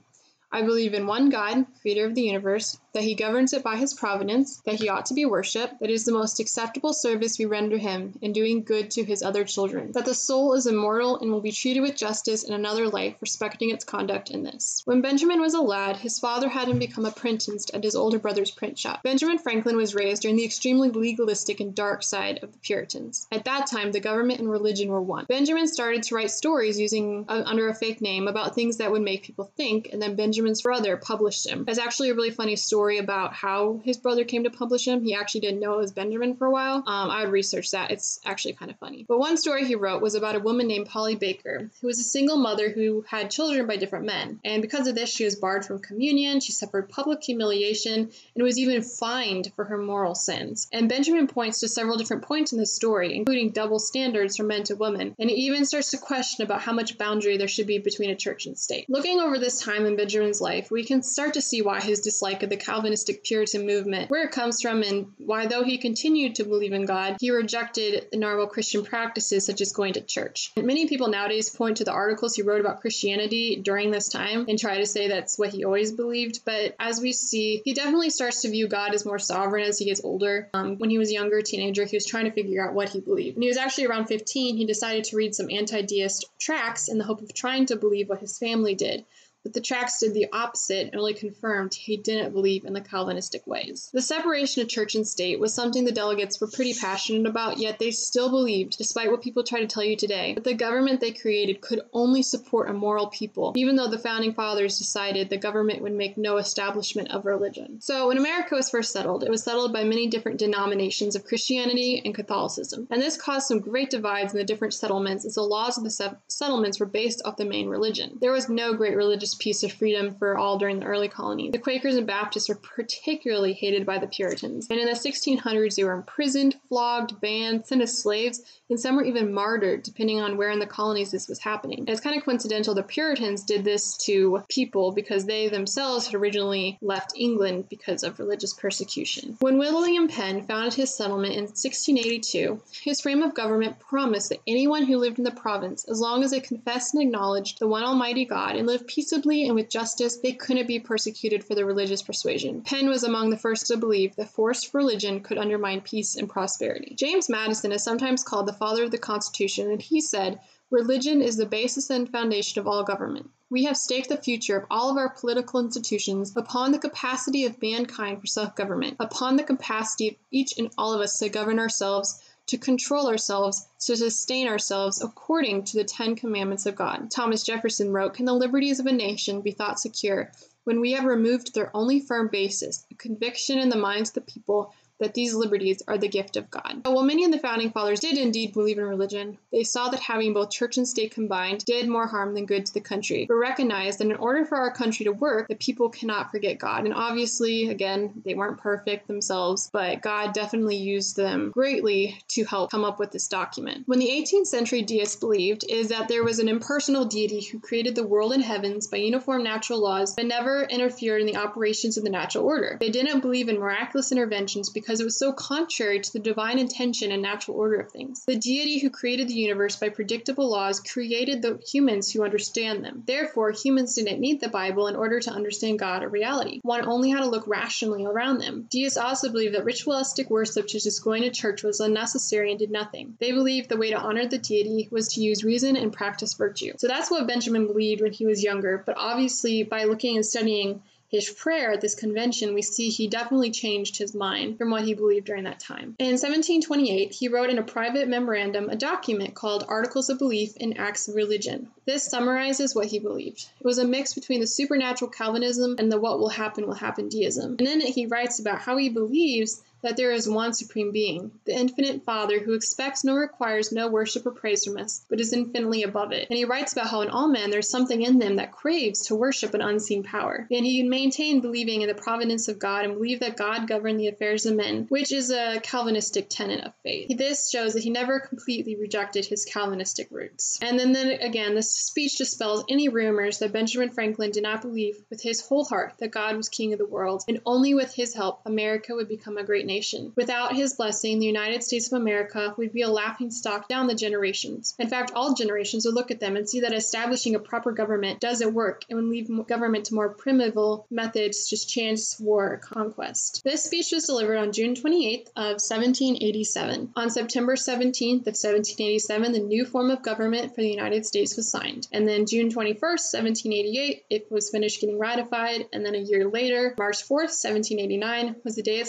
I 0.52 0.64
believe 0.64 0.96
in 0.96 1.06
one 1.06 1.30
God, 1.30 1.68
creator 1.82 2.06
of 2.06 2.16
the 2.16 2.24
universe, 2.24 2.80
that 2.94 3.04
he 3.04 3.16
governs 3.16 3.54
it 3.54 3.64
by 3.64 3.76
his 3.76 3.94
providence, 3.94 4.62
that 4.66 4.76
he 4.76 4.90
ought 4.90 5.06
to 5.06 5.14
be 5.14 5.26
worshipped, 5.26 5.80
that 5.80 5.90
it 5.90 5.94
is 5.94 6.06
the 6.06 6.12
most 6.12 6.40
acceptable 6.40 6.94
service 6.94 7.38
we 7.38 7.46
render 7.46 7.78
him 7.78 8.14
in 8.22 8.34
doing 8.34 8.64
good 8.64 8.90
to 8.92 9.04
his 9.04 9.22
other 9.22 9.44
children, 9.44 9.92
that 9.92 10.06
the 10.06 10.14
soul 10.14 10.54
is 10.54 10.66
immortal 10.66 11.18
and 11.20 11.32
will 11.32 11.42
be 11.42 11.52
treated 11.52 11.82
with 11.82 11.96
justice 11.96 12.44
in 12.44 12.54
another 12.54 12.88
life, 12.88 13.16
respecting 13.22 13.70
its 13.70 13.84
conduct 13.84 14.32
in 14.32 14.44
this. 14.44 14.82
When 14.86 15.02
Benjamin 15.02 15.40
was 15.40 15.54
a 15.54 15.62
lad, 15.62 15.98
his 15.98 16.20
father 16.20 16.50
had 16.50 16.68
him 16.68 16.80
become 16.80 17.06
apprenticed 17.06 17.72
at 17.74 17.84
his 17.84 17.96
older 17.96 18.20
brother's 18.20 18.52
print 18.52 18.78
shop. 18.78 19.04
Benjamin 19.04 19.38
Franklin 19.38 19.78
was 19.78 19.96
raised 19.96 20.24
during 20.24 20.38
the 20.38 20.46
extremely 20.46 20.90
legalistic 20.90 21.60
and 21.60 21.76
dark 21.76 22.04
side 22.04 22.40
of 22.44 22.52
the 22.52 22.60
Puritans. 22.60 23.28
At 23.32 23.46
that 23.46 23.68
time, 23.68 23.92
the 23.92 24.00
government 24.00 24.40
and 24.40 24.50
religion 24.50 24.90
were 24.90 25.02
one. 25.02 25.26
Benjamin 25.26 25.68
started 25.68 26.04
to 26.04 26.16
write 26.16 26.32
stories 26.32 26.80
using 26.80 27.26
uh, 27.28 27.44
under 27.46 27.70
a 27.70 27.76
fake 27.76 28.02
name 28.02 28.28
about 28.28 28.56
things 28.56 28.78
that 28.78 28.92
would 28.92 29.02
make 29.02 29.24
people 29.24 29.52
think, 29.56 29.90
and 29.92 30.02
then 30.02 30.16
Benjamin's 30.16 30.62
brother 30.62 30.98
published 30.98 31.48
him. 31.48 31.66
It's 31.68 31.80
actually 31.80 32.10
a 32.10 32.16
really 32.16 32.32
funny 32.32 32.56
story 32.56 32.79
story 32.80 32.98
about 32.98 33.34
how 33.34 33.81
his 33.84 33.98
brother 33.98 34.24
came 34.24 34.46
to 34.46 34.50
publish 34.50 34.88
him. 34.88 35.04
He 35.04 35.14
actually 35.14 35.42
didn't 35.42 35.60
know 35.60 35.74
it 35.74 35.80
was 35.80 35.92
Benjamin 35.92 36.38
for 36.38 36.48
a 36.48 36.50
while. 36.50 36.78
Um, 36.78 37.10
I 37.10 37.24
would 37.24 37.31
research 37.34 37.72
that. 37.72 37.92
It's 37.92 38.22
actually 38.26 38.54
kind 38.54 38.72
of 38.72 38.80
funny. 38.80 39.04
But 39.06 39.20
one 39.20 39.36
story 39.36 39.66
he 39.66 39.76
wrote 39.76 40.02
was 40.02 40.16
about 40.16 40.38
a 40.38 40.40
woman 40.40 40.68
named 40.68 40.88
Polly 40.88 41.16
Baker, 41.16 41.70
who 41.81 41.88
was 41.88 42.00
a 42.00 42.04
single 42.04 42.38
mother 42.38 42.70
who 42.70 43.04
had 43.06 43.31
children 43.31 43.68
by 43.68 43.76
different 43.76 44.06
men. 44.06 44.40
And 44.46 44.62
because 44.62 44.88
of 44.88 44.96
this, 44.96 45.14
she 45.14 45.26
was 45.26 45.36
barred 45.36 45.66
from 45.66 45.80
communion, 45.80 46.40
she 46.40 46.54
suffered 46.54 46.88
public 46.88 47.22
humiliation, 47.22 48.12
and 48.34 48.44
was 48.46 48.58
even 48.58 48.81
fined 48.81 49.52
for 49.58 49.66
her 49.66 49.78
moral 49.78 50.16
sins. 50.16 50.70
And 50.72 50.88
Benjamin 50.88 51.28
points 51.28 51.60
to 51.60 51.68
several 51.68 51.98
different 51.98 52.24
points 52.24 52.54
in 52.54 52.60
this 52.60 52.74
story, 52.74 53.14
including 53.14 53.50
double 53.50 53.80
standards 53.80 54.38
from 54.38 54.48
men 54.48 54.64
to 54.64 54.78
women. 54.78 55.16
And 55.20 55.30
he 55.30 55.48
even 55.48 55.66
starts 55.66 55.92
to 55.92 55.98
question 55.98 56.46
about 56.46 56.62
how 56.62 56.72
much 56.72 56.98
boundary 56.98 57.36
there 57.36 57.50
should 57.50 57.68
be 57.68 57.80
between 57.80 58.10
a 58.10 58.16
church 58.16 58.46
and 58.46 58.58
state. 58.58 58.86
Looking 58.88 59.20
over 59.20 59.38
this 59.38 59.60
time 59.60 59.86
in 59.86 59.98
Benjamin's 59.98 60.40
life, 60.40 60.72
we 60.72 60.86
can 60.86 61.04
start 61.04 61.34
to 61.34 61.42
see 61.42 61.62
why 61.62 61.81
his 61.81 62.00
dislike 62.00 62.42
of 62.42 62.50
the 62.50 62.69
Calvinistic 62.69 63.24
Puritan 63.24 63.66
movement, 63.66 64.12
where 64.12 64.25
it 64.25 64.31
comes 64.31 64.62
from, 64.62 64.83
and 64.83 65.07
why, 65.18 65.48
though 65.48 65.63
he 65.63 65.80
continued 65.80 66.36
to 66.36 66.44
believe 66.44 66.71
in 66.71 66.86
God, 66.86 67.18
he 67.19 67.31
rejected 67.31 68.07
the 68.12 68.18
normal 68.18 68.45
Christian 68.45 68.86
practices 68.86 69.45
such 69.45 69.60
as 69.62 69.71
going 69.71 69.94
to 69.94 70.01
church. 70.01 70.51
And 70.56 70.68
many 70.68 70.88
people 70.88 71.07
nowadays 71.07 71.50
point 71.50 71.77
to 71.77 71.83
the 71.83 71.92
articles 71.92 72.36
he 72.36 72.44
wrote 72.44 72.62
about 72.62 72.81
Christianity 72.81 73.56
during 73.56 73.89
this 73.89 74.07
time 74.07 74.45
and 74.48 74.60
try 74.60 74.77
to 74.77 74.86
say 74.86 75.07
that's 75.07 75.39
what 75.39 75.50
he 75.50 75.63
always 75.63 75.92
believed. 75.92 76.42
But 76.45 76.75
as 76.80 77.01
we 77.01 77.12
see, 77.12 77.63
he 77.66 77.74
definitely 77.74 78.12
starts 78.12 78.44
to 78.44 78.50
view 78.50 78.68
God 78.68 78.94
as 78.94 79.04
more 79.04 79.18
sovereign 79.18 79.63
as 79.63 79.80
he 79.80 79.86
gets 79.86 80.04
older. 80.04 80.50
Um, 80.54 80.77
when 80.77 80.92
he 80.92 81.00
was 81.00 81.12
younger, 81.12 81.42
teenager, 81.42 81.86
he 81.86 81.95
was 81.95 82.06
trying 82.06 82.25
to 82.25 82.31
figure 82.31 82.63
out 82.63 82.75
what 82.75 82.89
he 82.89 83.00
believed. 83.00 83.36
When 83.36 83.44
he 83.44 83.48
was 83.48 83.57
actually 83.57 83.88
around 83.88 84.06
15, 84.06 84.57
he 84.57 84.66
decided 84.66 85.06
to 85.06 85.18
read 85.18 85.33
some 85.33 85.49
anti 85.49 85.81
deist 85.81 86.26
tracts 86.40 86.88
in 86.88 86.99
the 86.99 87.04
hope 87.04 87.21
of 87.21 87.33
trying 87.33 87.66
to 87.68 87.78
believe 87.78 88.09
what 88.09 88.19
his 88.19 88.38
family 88.38 88.76
did 88.76 89.06
but 89.44 89.54
the 89.54 89.62
tracts 89.62 90.00
did 90.00 90.14
the 90.14 90.28
opposite 90.34 90.88
and 90.88 90.96
only 90.96 91.14
confirmed 91.14 91.74
he 91.74 91.98
didn't 91.98 92.34
believe 92.34 92.66
in 92.66 92.74
the 92.74 92.81
Calvinistic 92.81 93.48
ways. 93.48 93.90
The 93.94 94.02
separation 94.02 94.62
of 94.62 94.69
church 94.69 94.96
and 94.96 95.08
state 95.08 95.40
was 95.40 95.54
something 95.54 95.86
the 95.86 95.92
delegates 95.92 96.42
were 96.42 96.48
pretty 96.48 96.74
passionate 96.74 97.28
about, 97.28 97.58
yet 97.58 97.80
they 97.80 97.92
still 97.92 98.30
believed, 98.30 98.78
despite 98.78 99.10
what 99.10 99.22
people 99.22 99.44
try 99.44 99.62
to 99.62 99.68
tell 99.68 99.84
you 99.84 99.96
today, 99.96 100.34
that 100.34 100.44
the 100.44 100.54
government 100.54 101.00
they 101.00 101.12
created 101.12 101.62
could 101.62 101.81
only 101.94 102.22
support 102.22 102.69
a 102.69 102.74
moral 102.74 103.08
people, 103.08 103.54
even 103.56 103.76
though 103.76 103.88
the 103.88 103.98
founding 103.98 104.34
fathers 104.34 104.78
decided 104.78 105.30
the 105.30 105.38
government 105.38 105.81
would 105.81 105.94
make 105.94 106.18
no 106.18 106.38
establishment 106.38 107.12
of 107.12 107.26
religion. 107.26 107.80
So 107.81 108.08
when 108.08 108.18
America 108.18 108.56
was 108.56 108.69
first 108.69 108.92
settled, 108.92 109.24
it 109.24 109.30
was 109.30 109.44
settled 109.44 109.72
by 109.72 109.84
many 109.84 110.08
different 110.08 110.38
denominations 110.38 111.16
of 111.16 111.26
Christianity 111.26 112.02
and 112.04 112.14
Catholicism, 112.14 112.88
and 112.90 113.02
this 113.02 113.18
caused 113.18 113.48
some 113.48 113.60
great 113.60 113.90
divides 113.90 114.34
in 114.34 114.38
the 114.38 114.44
different 114.44 114.74
settlements 114.74 115.26
as 115.26 115.36
the 115.36 115.42
laws 115.42 115.78
of 115.78 115.84
the 115.84 116.18
settlements 116.28 116.80
were 116.80 116.86
based 116.86 117.22
off 117.26 117.38
the 117.38 117.46
main 117.46 117.69
religion. 117.69 118.18
There 118.19 118.31
was 118.31 118.50
no 118.50 118.74
great 118.74 118.96
religious 118.96 119.29
religious 119.30 119.36
piece 119.36 119.64
of 119.64 119.78
freedom 119.78 120.16
for 120.16 120.38
all 120.38 120.57
during 120.57 120.80
the 120.80 120.86
early 120.86 121.07
colonies. 121.07 121.52
The 121.52 121.59
Quakers 121.59 121.95
and 121.95 122.07
Baptists 122.07 122.50
were 122.50 122.56
particularly 122.56 123.54
hated 123.54 123.86
by 123.86 123.98
the 123.98 124.07
Puritans, 124.07 124.68
and 124.69 124.80
in 124.80 124.86
the 124.86 124.94
1600s 124.94 125.76
they 125.76 125.83
were 125.83 125.94
imprisoned, 125.94 126.56
flogged, 126.68 127.19
banned, 127.21 127.66
sent 127.66 127.81
as 127.81 127.98
slaves, 127.98 128.42
and 128.69 128.80
some 128.80 128.95
were 128.95 129.04
even 129.04 129.33
martyred, 129.33 129.83
depending 129.83 130.21
on 130.21 130.38
where 130.38 130.52
in 130.52 130.59
the 130.59 130.66
colonies 130.66 131.12
this 131.12 131.28
was 131.28 131.40
happening. 131.40 131.80
And 131.80 131.90
it's 131.90 132.02
kind 132.02 132.16
of 132.16 132.24
coincidental 132.24 132.74
the 132.74 132.83
Puritans 132.83 133.44
did 133.44 133.64
this 133.64 133.98
to 134.06 134.44
people 134.48 134.92
because 134.92 135.26
they 135.26 135.50
themselves 135.50 136.06
had 136.06 136.16
originally 136.16 136.78
left 136.81 137.14
England 137.16 137.66
because 137.69 138.04
of 138.04 138.19
religious 138.19 138.54
persecution. 138.54 139.38
When 139.40 139.57
William 139.57 140.07
Penn 140.07 140.44
founded 140.44 140.74
his 140.74 140.94
settlement 140.94 141.33
in 141.33 141.44
1682, 141.44 142.62
his 142.83 143.02
frame 143.02 143.24
of 143.24 143.33
government 143.33 143.80
promised 143.80 144.30
that 144.30 144.42
anyone 144.48 144.86
who 144.86 144.98
lived 144.98 145.18
in 145.18 145.24
the 145.24 145.31
province, 145.31 145.86
as 145.86 146.00
long 146.00 146.24
as 146.24 146.31
they 146.31 146.40
confessed 146.40 146.94
and 146.94 147.04
acknowledged 147.04 147.59
the 147.59 147.68
one 147.68 147.83
Almighty 147.83 148.26
God 148.26 148.56
and 148.56 148.68
lived 148.68 148.88
peaceably 148.88 149.19
and 149.26 149.56
with 149.56 149.69
justice, 149.69 150.18
they 150.18 150.31
couldn't 150.31 150.68
be 150.68 150.80
persecuted 150.80 151.44
for 151.44 151.54
their 151.54 151.66
religious 151.66 152.02
persuasion. 152.02 152.61
Penn 152.61 152.88
was 152.88 153.04
among 153.04 153.30
the 153.30 153.38
first 153.38 153.68
to 153.68 153.78
believe 153.78 154.16
that 154.16 154.30
forced 154.30 154.73
religion 154.73 155.19
could 155.19 155.38
undermine 155.38 155.81
peace 155.81 156.16
and 156.16 156.30
prosperity. 156.30 156.95
James 156.95 157.28
Madison 157.28 157.71
is 157.71 157.83
sometimes 157.83 158.23
called 158.23 158.47
the 158.47 158.54
father 158.54 158.83
of 158.83 158.92
the 158.92 158.97
Constitution, 158.97 159.71
and 159.71 159.81
he 159.81 159.99
said, 159.99 160.40
Religion 160.71 161.21
is 161.21 161.35
the 161.35 161.45
basis 161.45 161.90
and 161.90 162.09
foundation 162.09 162.59
of 162.59 162.68
all 162.68 162.83
government. 162.83 163.30
We 163.49 163.64
have 163.64 163.76
staked 163.76 164.09
the 164.09 164.18
future 164.18 164.56
of 164.56 164.68
all 164.69 164.92
of 164.92 164.97
our 164.97 165.09
political 165.09 165.59
institutions 165.59 166.31
upon 166.35 166.71
the 166.71 166.78
capacity 166.78 167.44
of 167.45 167.61
mankind 167.61 168.21
for 168.21 168.28
self 168.28 168.56
government, 168.56 168.97
upon 168.99 169.35
the 169.35 169.44
capacity 169.44 170.09
of 170.09 170.16
each 170.30 170.57
and 170.59 170.71
all 170.78 170.94
of 170.94 171.02
us 171.02 171.18
to 171.18 171.30
govern 171.30 171.57
ourselves, 171.57 172.21
to 172.50 172.58
control 172.58 173.08
ourselves, 173.08 173.68
to 173.80 173.96
sustain 173.96 174.48
ourselves 174.48 175.04
according 175.04 175.64
to 175.64 175.78
the 175.78 175.84
Ten 175.84 176.16
Commandments 176.16 176.66
of 176.66 176.76
God. 176.76 177.12
Thomas 177.12 177.44
Jefferson 177.44 177.94
wrote, 177.94 178.16
Can 178.16 178.26
the 178.26 178.34
liberties 178.34 178.80
of 178.80 178.88
a 178.88 178.92
nation 178.92 179.42
be 179.42 179.52
thought 179.52 179.80
secure 179.80 180.32
when 180.64 180.82
we 180.82 180.94
have 180.94 181.06
removed 181.06 181.54
their 181.54 181.70
only 181.76 182.00
firm 182.00 182.28
basis, 182.28 182.86
a 182.90 182.96
conviction 182.96 183.60
in 183.60 183.70
the 183.70 183.78
minds 183.78 184.10
of 184.10 184.16
the 184.16 184.22
people 184.22 184.74
that 185.00 185.14
these 185.14 185.34
liberties 185.34 185.82
are 185.88 185.98
the 185.98 186.08
gift 186.08 186.38
of 186.38 186.50
God. 186.50 186.82
While 186.84 187.04
many 187.04 187.26
of 187.26 187.32
the 187.32 187.40
founding 187.40 187.72
fathers 187.72 188.00
did 188.00 188.18
indeed 188.18 188.54
believe 188.54 188.78
in 188.78 188.84
religion, 188.84 189.38
they 189.52 189.64
saw 189.64 189.90
that 189.90 190.00
having 190.00 190.34
both 190.34 190.52
church 190.52 190.78
and 190.78 190.88
state 190.88 191.12
combined 191.12 191.66
did 191.66 191.88
more 191.88 192.08
harm 192.08 192.34
than 192.34 192.46
good 192.46 192.66
to 192.66 192.74
the 192.74 192.82
country, 192.82 193.26
but 193.28 193.36
recognized 193.36 194.00
that 194.00 194.08
in 194.08 194.16
order 194.16 194.46
for 194.46 194.58
our 194.58 194.72
country 194.72 195.06
to 195.06 195.12
work, 195.12 195.48
the 195.48 195.56
people 195.56 195.90
cannot 195.90 196.32
forget 196.32 196.60
God. 196.60 196.86
And 196.86 196.94
obviously, 196.94 197.70
again, 197.70 198.22
they 198.26 198.34
weren't 198.34 198.60
perfect 198.60 199.08
themselves, 199.08 199.70
but 199.72 200.02
God 200.02 200.34
definitely 200.34 200.78
used 200.78 201.16
them 201.16 201.52
greatly 201.52 202.20
to 202.30 202.44
help 202.44 202.72
come 202.72 202.84
up 202.84 203.00
with 203.00 203.12
this 203.12 203.28
document. 203.28 203.84
When 203.86 204.00
the 204.00 204.10
18th 204.10 204.48
century 204.48 204.82
deists 204.82 205.16
believed 205.16 205.64
is 205.68 205.90
that 205.90 206.08
there 206.08 206.24
was 206.24 206.40
an 206.40 206.50
impersonal 206.50 207.06
deity 207.06 207.42
who 207.42 207.60
created 207.60 207.96
the 207.96 208.08
world 208.08 208.34
and 208.34 208.44
heavens 208.44 208.88
by 208.88 208.98
uniform 208.98 209.44
natural 209.44 209.80
laws 209.80 210.16
but 210.16 210.26
never 210.26 210.64
interfered 210.64 211.22
in 211.22 211.28
the 211.28 211.38
operations 211.38 211.98
of 211.98 212.04
the 212.04 212.10
natural 212.10 212.46
order. 212.46 212.78
They 212.80 212.90
didn't 212.90 213.22
believe 213.22 213.50
in 213.50 213.60
miraculous 213.60 214.12
interventions 214.12 214.70
because 214.70 214.89
because 214.90 215.02
it 215.02 215.04
was 215.04 215.19
so 215.19 215.31
contrary 215.31 216.00
to 216.00 216.14
the 216.14 216.18
divine 216.18 216.58
intention 216.58 217.12
and 217.12 217.22
natural 217.22 217.56
order 217.56 217.80
of 217.80 217.92
things. 217.92 218.26
The 218.26 218.36
deity 218.36 218.80
who 218.80 218.90
created 218.90 219.28
the 219.28 219.36
universe 219.36 219.76
by 219.76 219.90
predictable 219.90 220.50
laws 220.50 220.80
created 220.80 221.44
the 221.44 221.60
humans 221.72 222.12
who 222.12 222.24
understand 222.24 222.84
them. 222.84 223.04
Therefore, 223.06 223.52
humans 223.52 223.94
didn't 223.94 224.19
need 224.19 224.42
the 224.42 224.48
Bible 224.48 224.88
in 224.88 224.96
order 224.96 225.19
to 225.19 225.30
understand 225.30 225.78
God 225.78 226.02
or 226.02 226.10
reality. 226.10 226.60
One 226.64 226.88
only 226.88 227.12
had 227.12 227.19
to 227.19 227.30
look 227.30 227.48
rationally 227.48 228.04
around 228.04 228.40
them. 228.40 228.66
Deists 228.68 228.98
also 228.98 229.31
believed 229.31 229.54
that 229.54 229.64
ritualistic 229.64 230.28
worship, 230.31 230.72
such 230.72 230.88
as 230.88 230.98
going 230.98 231.22
to 231.22 231.30
church, 231.30 231.62
was 231.62 231.80
unnecessary 231.80 232.50
and 232.50 232.58
did 232.58 232.72
nothing. 232.72 233.16
They 233.19 233.31
believed 233.31 233.69
the 233.69 233.78
way 233.78 233.92
to 233.92 234.00
honor 234.00 234.26
the 234.26 234.40
deity 234.40 234.90
was 234.90 235.10
to 235.10 235.22
use 235.22 235.44
reason 235.44 235.76
and 235.76 235.94
practice 235.94 236.34
virtue. 236.34 236.74
So 236.78 236.88
that's 236.88 237.12
what 237.12 237.28
Benjamin 237.28 237.68
believed 237.68 238.02
when 238.02 238.12
he 238.12 238.26
was 238.26 238.44
younger, 238.44 238.81
but 238.84 238.98
obviously, 238.98 239.62
by 239.62 239.84
looking 239.84 240.16
and 240.16 240.26
studying 240.26 240.81
his 241.09 241.30
prayer 241.30 241.71
at 241.71 241.81
this 241.81 241.95
convention, 241.95 242.54
we 242.54 242.61
see 242.61 242.89
he 242.89 243.07
definitely 243.07 243.49
changed 243.49 243.97
his 243.97 244.13
mind 244.13 244.57
from 244.57 244.69
what 244.69 244.83
he 244.83 244.94
believed 244.94 245.25
during 245.25 245.45
that 245.45 245.59
time. 245.59 245.95
In 245.97 246.18
1728, 246.18 247.11
he 247.11 247.28
wrote 247.28 247.49
in 247.49 247.57
a 247.57 247.63
private 247.63 248.07
memorandum 248.07 248.69
a 248.69 248.75
document 248.75 249.33
called 249.33 249.66
Articles 249.68 250.09
of 250.09 250.19
Belief 250.19 250.56
in 250.57 250.78
Acts 250.78 251.07
of 251.07 251.16
Religion. 251.16 251.68
This 251.85 252.04
summarizes 252.04 252.75
what 252.75 252.87
he 252.87 252.99
believed. 252.99 253.47
It 253.59 253.66
was 253.66 253.80
a 253.80 253.87
mix 253.87 254.13
between 254.13 254.39
the 254.39 254.47
supernatural 254.47 255.09
Calvinism 255.09 255.75
and 255.80 255.92
the 255.92 255.99
what 255.99 256.19
will 256.19 256.30
happen 256.30 256.68
will 256.68 256.75
happen 256.75 257.09
deism. 257.09 257.56
And 257.57 257.68
in 257.68 257.81
it, 257.81 257.95
he 257.95 258.06
writes 258.06 258.39
about 258.39 258.61
how 258.61 258.78
he 258.78 258.89
believes 258.89 259.63
that 259.81 259.98
there 259.98 260.12
is 260.12 260.28
one 260.28 260.54
supreme 260.54 260.92
being, 260.92 261.31
the 261.45 261.54
infinite 261.56 262.04
Father, 262.04 262.40
who 262.40 262.54
expects 262.54 263.04
nor 263.04 263.19
requires 263.19 263.71
no 263.71 263.88
worship 263.88 264.26
or 264.26 264.31
praise 264.31 264.66
from 264.66 264.78
us, 264.78 265.06
but 265.09 265.19
is 265.19 265.33
infinitely 265.33 265.83
above 265.83 266.12
it. 266.12 266.28
And 266.30 266.38
he 266.38 266.45
writes 266.45 266.74
about 266.74 266.88
how 266.88 267.02
in 267.02 267.09
all 267.09 267.28
men 267.28 267.50
there's 267.50 267.69
something 267.69 268.02
in 268.02 268.19
them 268.19 268.38
that 268.38 268.52
craves 268.52 269.07
to 269.07 269.16
worship 269.16 269.54
an 269.54 269.62
unseen 269.62 270.04
power. 270.04 270.48
And 270.52 270.66
he 270.66 270.83
maintained 270.83 271.42
believing 271.42 271.81
in 271.81 271.88
the 271.88 271.95
providence 271.95 272.48
of 272.48 272.59
God 272.59 272.86
and 272.86 272.95
believed 272.95 273.21
that 273.21 273.38
God 273.38 273.68
governed 273.68 274.00
the 274.00 274.07
affairs 274.07 274.45
of 274.45 274.56
men, 274.56 274.86
which 274.90 275.12
is 275.12 275.31
a 275.31 275.59
Calvinistic 275.62 276.28
tenet 276.30 276.66
of 276.66 276.74
faith. 276.83 277.18
This 277.18 277.50
shows 277.50 277.74
that 277.74 277.83
he 277.83 277.90
never 277.90 278.19
completely 278.19 278.76
rejected 278.76 279.26
his 279.26 279.45
Calvinistic 279.45 280.07
roots. 280.12 280.59
And 280.62 280.80
then, 280.80 280.94
then 280.94 281.21
again, 281.21 281.56
this 281.56 281.71
speech 281.71 282.18
dispels 282.18 282.64
any 282.69 282.90
rumors 282.90 283.40
that 283.40 283.54
Benjamin 283.54 283.92
Franklin 283.92 284.31
did 284.31 284.44
not 284.44 284.62
believe 284.62 284.98
with 285.09 285.21
his 285.21 285.42
whole 285.42 285.66
heart 285.66 285.94
that 286.00 286.12
God 286.12 286.36
was 286.36 286.50
king 286.50 286.74
of 286.74 286.80
the 286.80 286.86
world, 286.86 287.24
and 287.28 287.42
only 287.45 287.74
with 287.74 287.94
his 287.94 288.14
help 288.14 288.42
America 288.45 288.95
would 288.95 289.07
become 289.07 289.38
a 289.38 289.44
great 289.44 289.66
nation. 289.69 290.11
Without 290.18 290.54
his 290.56 290.73
blessing, 290.73 291.19
the 291.19 291.26
United 291.26 291.64
States 291.64 291.88
of 291.88 292.02
America 292.02 292.54
would 292.57 292.73
be 292.73 292.81
a 292.81 292.90
laughing 292.90 293.31
stock 293.31 293.69
down 293.69 293.88
the 293.88 293.95
generations. 293.95 294.76
In 294.78 294.90
fact, 294.90 295.11
all 295.16 295.33
generations 295.33 295.85
would 295.85 295.95
look 295.95 296.11
at 296.11 296.19
them 296.19 296.35
and 296.35 296.49
see 296.49 296.61
that 296.61 296.73
establishing 296.73 297.35
a 297.35 297.40
proper 297.40 297.71
government 297.71 298.19
doesn't 298.19 298.54
work 298.54 298.83
and 298.90 298.97
would 298.97 299.09
leave 299.09 299.30
government 299.47 299.85
to 299.85 299.95
more 299.95 300.09
primitive 300.09 300.57
methods, 300.90 301.49
just 301.49 301.69
chance 301.69 302.19
war 302.19 302.59
conquest. 302.64 303.42
This 303.44 303.64
speech 303.64 303.92
was 303.94 304.06
delivered 304.06 304.38
on 304.38 304.52
June 304.52 304.73
28th 304.73 305.28
of 305.35 305.61
1787. 305.61 306.92
On 306.95 307.09
September 307.09 307.56
17th 307.56 308.26
of 308.26 308.35
1787, 308.35 309.31
the 309.31 309.40
new 309.40 309.66
form 309.66 309.92
of 309.92 310.02
government 310.02 310.56
for 310.56 310.61
the 310.61 310.69
United 310.69 311.06
States 311.06 311.38
was 311.38 311.49
signed. 311.49 311.88
And 311.92 312.07
then 312.07 312.26
June 312.26 312.49
21st, 312.49 313.06
1788, 313.14 314.06
it 314.09 314.31
was 314.31 314.49
finished 314.49 314.81
getting 314.81 314.97
ratified. 314.97 315.68
And 315.71 315.85
then 315.85 315.95
a 315.95 315.99
year 315.99 316.28
later, 316.28 316.73
March 316.78 317.04
4th, 317.04 317.31
1789, 317.38 318.38
was 318.44 318.56
the 318.56 318.64
day 318.64 318.80